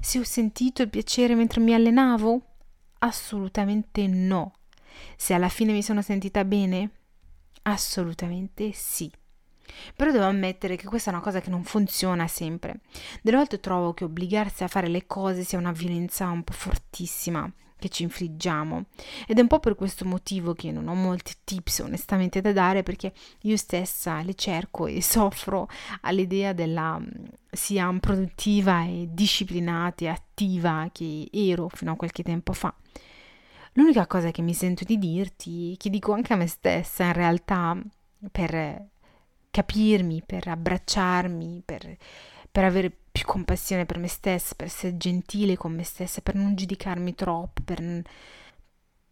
Se 0.00 0.18
ho 0.18 0.24
sentito 0.24 0.82
il 0.82 0.90
piacere 0.90 1.34
mentre 1.34 1.60
mi 1.60 1.74
allenavo, 1.74 2.53
Assolutamente 3.04 4.06
no. 4.06 4.52
Se 5.16 5.34
alla 5.34 5.50
fine 5.50 5.72
mi 5.72 5.82
sono 5.82 6.00
sentita 6.00 6.42
bene? 6.44 6.90
Assolutamente 7.62 8.72
sì. 8.72 9.12
Però 9.94 10.10
devo 10.10 10.24
ammettere 10.24 10.76
che 10.76 10.86
questa 10.86 11.10
è 11.10 11.14
una 11.14 11.22
cosa 11.22 11.40
che 11.40 11.50
non 11.50 11.64
funziona 11.64 12.26
sempre. 12.28 12.80
Delle 13.20 13.36
volte 13.36 13.60
trovo 13.60 13.92
che 13.92 14.04
obbligarsi 14.04 14.64
a 14.64 14.68
fare 14.68 14.88
le 14.88 15.06
cose 15.06 15.44
sia 15.44 15.58
una 15.58 15.72
violenza 15.72 16.28
un 16.30 16.44
po' 16.44 16.54
fortissima 16.54 17.50
che 17.84 17.90
ci 17.90 18.02
infliggiamo 18.02 18.86
ed 19.26 19.36
è 19.36 19.42
un 19.42 19.46
po' 19.46 19.60
per 19.60 19.74
questo 19.74 20.06
motivo 20.06 20.54
che 20.54 20.72
non 20.72 20.88
ho 20.88 20.94
molti 20.94 21.34
tips 21.44 21.80
onestamente 21.80 22.40
da 22.40 22.52
dare 22.52 22.82
perché 22.82 23.12
io 23.42 23.58
stessa 23.58 24.22
le 24.22 24.34
cerco 24.34 24.86
e 24.86 25.02
soffro 25.02 25.68
all'idea 26.00 26.54
della 26.54 26.98
mm, 26.98 27.06
sia 27.50 27.94
produttiva 28.00 28.84
e 28.84 29.08
disciplinata 29.10 30.04
e 30.04 30.08
attiva 30.08 30.88
che 30.92 31.28
ero 31.30 31.68
fino 31.68 31.92
a 31.92 31.96
qualche 31.96 32.22
tempo 32.22 32.54
fa. 32.54 32.74
L'unica 33.74 34.06
cosa 34.06 34.30
che 34.30 34.40
mi 34.40 34.54
sento 34.54 34.84
di 34.84 34.98
dirti, 34.98 35.76
che 35.76 35.90
dico 35.90 36.12
anche 36.12 36.32
a 36.32 36.36
me 36.36 36.46
stessa 36.46 37.04
in 37.04 37.12
realtà, 37.12 37.78
per 38.30 38.86
capirmi, 39.50 40.22
per 40.24 40.48
abbracciarmi, 40.48 41.62
per, 41.64 41.96
per 42.50 42.64
avere 42.64 42.96
più 43.14 43.26
compassione 43.26 43.86
per 43.86 43.98
me 43.98 44.08
stessa, 44.08 44.56
per 44.56 44.66
essere 44.66 44.96
gentile 44.96 45.56
con 45.56 45.72
me 45.72 45.84
stessa, 45.84 46.20
per 46.20 46.34
non 46.34 46.56
giudicarmi 46.56 47.14
troppo, 47.14 47.62
per, 47.62 48.02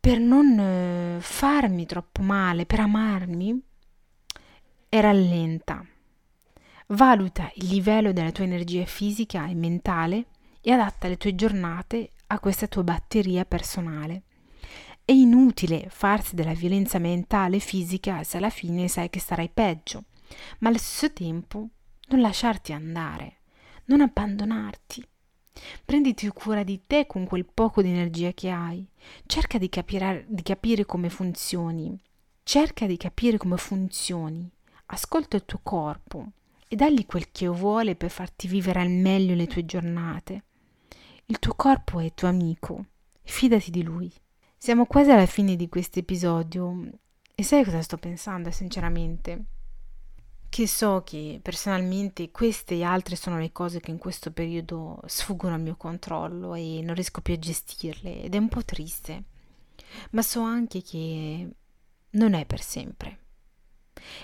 per 0.00 0.18
non 0.18 0.58
eh, 0.58 1.18
farmi 1.20 1.86
troppo 1.86 2.20
male, 2.20 2.66
per 2.66 2.80
amarmi, 2.80 3.62
e 4.88 5.00
rallenta. 5.00 5.86
Valuta 6.88 7.48
il 7.54 7.68
livello 7.68 8.12
della 8.12 8.32
tua 8.32 8.42
energia 8.42 8.84
fisica 8.86 9.46
e 9.46 9.54
mentale 9.54 10.26
e 10.60 10.72
adatta 10.72 11.06
le 11.06 11.16
tue 11.16 11.36
giornate 11.36 12.10
a 12.26 12.40
questa 12.40 12.66
tua 12.66 12.82
batteria 12.82 13.44
personale. 13.44 14.22
È 15.04 15.12
inutile 15.12 15.86
farsi 15.88 16.34
della 16.34 16.54
violenza 16.54 16.98
mentale 16.98 17.58
e 17.58 17.60
fisica 17.60 18.24
se 18.24 18.38
alla 18.38 18.50
fine 18.50 18.88
sai 18.88 19.08
che 19.10 19.20
starai 19.20 19.48
peggio, 19.48 20.06
ma 20.58 20.70
allo 20.70 20.78
stesso 20.78 21.12
tempo 21.12 21.68
non 22.08 22.20
lasciarti 22.20 22.72
andare, 22.72 23.41
non 23.92 24.00
abbandonarti. 24.00 25.06
Prenditi 25.84 26.26
cura 26.28 26.62
di 26.62 26.80
te 26.86 27.06
con 27.06 27.26
quel 27.26 27.44
poco 27.44 27.82
di 27.82 27.90
energia 27.90 28.32
che 28.32 28.48
hai. 28.48 28.88
Cerca 29.26 29.58
di 29.58 29.68
capire, 29.68 30.24
di 30.28 30.42
capire 30.42 30.86
come 30.86 31.10
funzioni. 31.10 32.00
Cerca 32.42 32.86
di 32.86 32.96
capire 32.96 33.36
come 33.36 33.58
funzioni. 33.58 34.50
Ascolta 34.86 35.36
il 35.36 35.44
tuo 35.44 35.60
corpo 35.62 36.32
e 36.66 36.74
dagli 36.74 37.04
quel 37.04 37.30
che 37.30 37.46
vuole 37.48 37.94
per 37.94 38.10
farti 38.10 38.48
vivere 38.48 38.80
al 38.80 38.90
meglio 38.90 39.34
le 39.34 39.46
tue 39.46 39.66
giornate. 39.66 40.44
Il 41.26 41.38
tuo 41.38 41.54
corpo 41.54 42.00
è 42.00 42.14
tuo 42.14 42.28
amico. 42.28 42.86
Fidati 43.22 43.70
di 43.70 43.82
lui. 43.82 44.10
Siamo 44.56 44.86
quasi 44.86 45.10
alla 45.10 45.26
fine 45.26 45.54
di 45.54 45.68
questo 45.68 45.98
episodio 45.98 46.88
e 47.34 47.42
sai 47.42 47.62
cosa 47.64 47.82
sto 47.82 47.98
pensando 47.98 48.50
sinceramente? 48.50 49.44
Che 50.52 50.66
so 50.66 51.00
che 51.02 51.40
personalmente 51.42 52.30
queste 52.30 52.74
e 52.74 52.82
altre 52.82 53.16
sono 53.16 53.38
le 53.38 53.52
cose 53.52 53.80
che 53.80 53.90
in 53.90 53.96
questo 53.96 54.32
periodo 54.32 55.00
sfuggono 55.06 55.54
al 55.54 55.62
mio 55.62 55.76
controllo 55.76 56.52
e 56.52 56.82
non 56.82 56.94
riesco 56.94 57.22
più 57.22 57.32
a 57.32 57.38
gestirle 57.38 58.24
ed 58.24 58.34
è 58.34 58.36
un 58.36 58.50
po' 58.50 58.62
triste. 58.62 59.24
Ma 60.10 60.20
so 60.20 60.42
anche 60.42 60.82
che 60.82 61.48
non 62.10 62.34
è 62.34 62.44
per 62.44 62.60
sempre. 62.60 63.18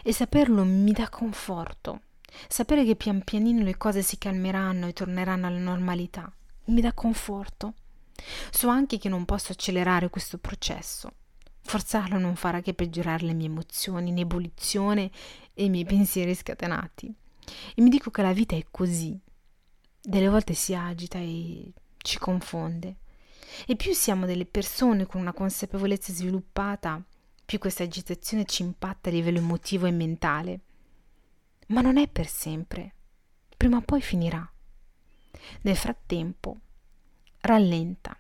E 0.03 0.13
saperlo 0.13 0.65
mi 0.65 0.93
dà 0.93 1.09
conforto. 1.09 2.03
Sapere 2.47 2.85
che 2.85 2.95
pian 2.95 3.25
pianino 3.25 3.63
le 3.63 3.79
cose 3.79 4.03
si 4.03 4.19
calmeranno 4.19 4.87
e 4.87 4.93
torneranno 4.93 5.47
alla 5.47 5.57
normalità 5.57 6.31
mi 6.67 6.83
dà 6.83 6.93
conforto. 6.93 7.73
So 8.51 8.69
anche 8.69 8.99
che 8.99 9.09
non 9.09 9.25
posso 9.25 9.53
accelerare 9.53 10.11
questo 10.11 10.37
processo. 10.37 11.11
Forzarlo 11.69 12.19
non 12.19 12.35
farà 12.35 12.63
che 12.63 12.73
peggiorare 12.73 13.27
le 13.27 13.35
mie 13.35 13.49
emozioni 13.49 14.09
in 14.09 14.17
ebollizione 14.17 15.11
e 15.53 15.65
i 15.65 15.69
miei 15.69 15.85
pensieri 15.85 16.35
scatenati. 16.35 17.15
E 17.75 17.83
mi 17.83 17.91
dico 17.91 18.11
che 18.11 18.23
la 18.23 18.33
vita 18.33 18.57
è 18.57 18.65
così. 18.71 19.21
Delle 20.01 20.31
volte 20.31 20.55
si 20.55 20.75
agita 20.75 21.19
e 21.19 21.71
ci 21.99 22.19
confonde. 22.19 22.97
E 23.67 23.77
più 23.77 23.93
siamo 23.93 24.25
delle 24.25 24.47
persone 24.47 25.05
con 25.05 25.21
una 25.21 25.35
consapevolezza 25.35 26.11
sviluppata, 26.11 27.05
più 27.45 27.59
questa 27.59 27.83
agitazione 27.83 28.47
ci 28.47 28.63
impatta 28.63 29.11
a 29.11 29.13
livello 29.13 29.37
emotivo 29.37 29.85
e 29.85 29.91
mentale. 29.91 30.61
Ma 31.67 31.83
non 31.83 31.99
è 31.99 32.09
per 32.09 32.29
sempre. 32.29 32.95
Prima 33.59 33.77
o 33.77 33.83
poi 33.83 34.01
finirà. 34.01 34.51
Nel 35.61 35.77
frattempo, 35.77 36.61
rallenta 37.41 38.17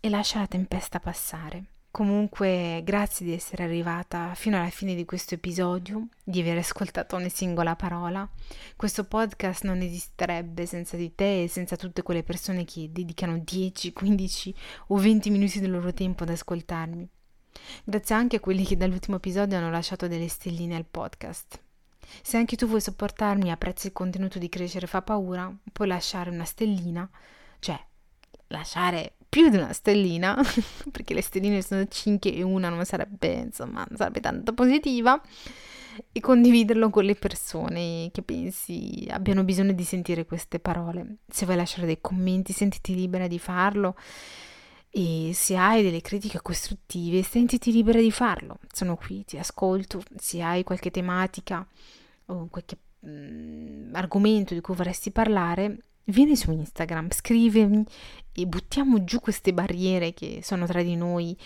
e 0.00 0.08
lascia 0.08 0.40
la 0.40 0.48
tempesta 0.48 0.98
passare. 0.98 1.71
Comunque, 1.92 2.80
grazie 2.84 3.26
di 3.26 3.34
essere 3.34 3.64
arrivata 3.64 4.32
fino 4.34 4.56
alla 4.56 4.70
fine 4.70 4.94
di 4.94 5.04
questo 5.04 5.34
episodio, 5.34 6.08
di 6.24 6.40
aver 6.40 6.56
ascoltato 6.56 7.16
ogni 7.16 7.28
singola 7.28 7.76
parola. 7.76 8.26
Questo 8.76 9.04
podcast 9.04 9.64
non 9.64 9.82
esisterebbe 9.82 10.64
senza 10.64 10.96
di 10.96 11.14
te 11.14 11.42
e 11.42 11.48
senza 11.48 11.76
tutte 11.76 12.00
quelle 12.00 12.22
persone 12.22 12.64
che 12.64 12.88
dedicano 12.90 13.36
10, 13.36 13.92
15 13.92 14.54
o 14.86 14.96
20 14.96 15.28
minuti 15.28 15.60
del 15.60 15.70
loro 15.70 15.92
tempo 15.92 16.22
ad 16.22 16.30
ascoltarmi. 16.30 17.06
Grazie 17.84 18.14
anche 18.14 18.36
a 18.36 18.40
quelli 18.40 18.64
che 18.64 18.78
dall'ultimo 18.78 19.18
episodio 19.18 19.58
hanno 19.58 19.70
lasciato 19.70 20.08
delle 20.08 20.28
stelline 20.28 20.76
al 20.76 20.86
podcast. 20.90 21.60
Se 22.22 22.38
anche 22.38 22.56
tu 22.56 22.66
vuoi 22.66 22.80
supportarmi 22.80 23.48
e 23.48 23.50
apprezzi 23.50 23.88
il 23.88 23.92
contenuto 23.92 24.38
di 24.38 24.48
Crescere 24.48 24.86
fa 24.86 25.02
paura, 25.02 25.54
puoi 25.70 25.88
lasciare 25.88 26.30
una 26.30 26.46
stellina, 26.46 27.06
lasciare 28.52 29.14
più 29.28 29.48
di 29.48 29.56
una 29.56 29.72
stellina, 29.72 30.38
perché 30.92 31.14
le 31.14 31.22
stelline 31.22 31.62
sono 31.62 31.86
5 31.86 32.34
e 32.34 32.42
una 32.42 32.68
non 32.68 32.84
sarebbe, 32.84 33.32
insomma, 33.32 33.84
non 33.88 33.96
sarebbe 33.96 34.20
tanto 34.20 34.52
positiva, 34.52 35.20
e 36.12 36.20
condividerlo 36.20 36.90
con 36.90 37.04
le 37.04 37.14
persone 37.14 38.10
che 38.12 38.22
pensi 38.22 39.06
abbiano 39.10 39.44
bisogno 39.44 39.72
di 39.72 39.84
sentire 39.84 40.24
queste 40.24 40.58
parole. 40.58 41.16
Se 41.28 41.44
vuoi 41.44 41.56
lasciare 41.56 41.86
dei 41.86 41.98
commenti, 42.00 42.52
sentiti 42.52 42.94
libera 42.94 43.26
di 43.26 43.38
farlo. 43.38 43.96
E 44.90 45.30
se 45.32 45.56
hai 45.56 45.82
delle 45.82 46.02
critiche 46.02 46.42
costruttive, 46.42 47.22
sentiti 47.22 47.72
libera 47.72 48.00
di 48.00 48.10
farlo. 48.10 48.58
Sono 48.72 48.96
qui, 48.96 49.24
ti 49.24 49.38
ascolto. 49.38 50.02
Se 50.16 50.42
hai 50.42 50.64
qualche 50.64 50.90
tematica 50.90 51.66
o 52.26 52.48
qualche 52.50 52.76
mh, 53.00 53.08
mm, 53.08 53.94
argomento 53.94 54.54
di 54.54 54.60
cui 54.60 54.74
vorresti 54.74 55.10
parlare, 55.10 55.78
vieni 56.04 56.36
su 56.36 56.50
Instagram, 56.50 57.10
scrivimi 57.10 57.84
e 58.32 58.46
buttiamo 58.46 59.04
giù 59.04 59.20
queste 59.20 59.52
barriere 59.52 60.14
che 60.14 60.40
sono 60.42 60.66
tra 60.66 60.82
di 60.82 60.96
noi 60.96 61.36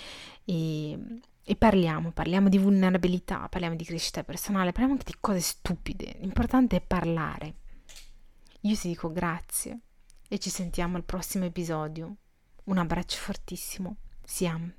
e, 0.44 0.98
e 1.42 1.56
parliamo, 1.56 2.12
parliamo 2.12 2.48
di 2.48 2.58
vulnerabilità, 2.58 3.48
parliamo 3.48 3.76
di 3.76 3.84
crescita 3.84 4.24
personale, 4.24 4.72
parliamo 4.72 4.94
anche 4.94 5.10
di 5.10 5.16
cose 5.20 5.40
stupide. 5.40 6.16
L'importante 6.20 6.76
è 6.76 6.80
parlare. 6.80 7.54
Io 8.62 8.76
ti 8.76 8.88
dico 8.88 9.12
grazie 9.12 9.80
e 10.28 10.38
ci 10.38 10.50
sentiamo 10.50 10.96
al 10.96 11.04
prossimo 11.04 11.44
episodio. 11.44 12.16
Un 12.64 12.78
abbraccio 12.78 13.18
fortissimo. 13.18 13.96
Siam. 14.24 14.74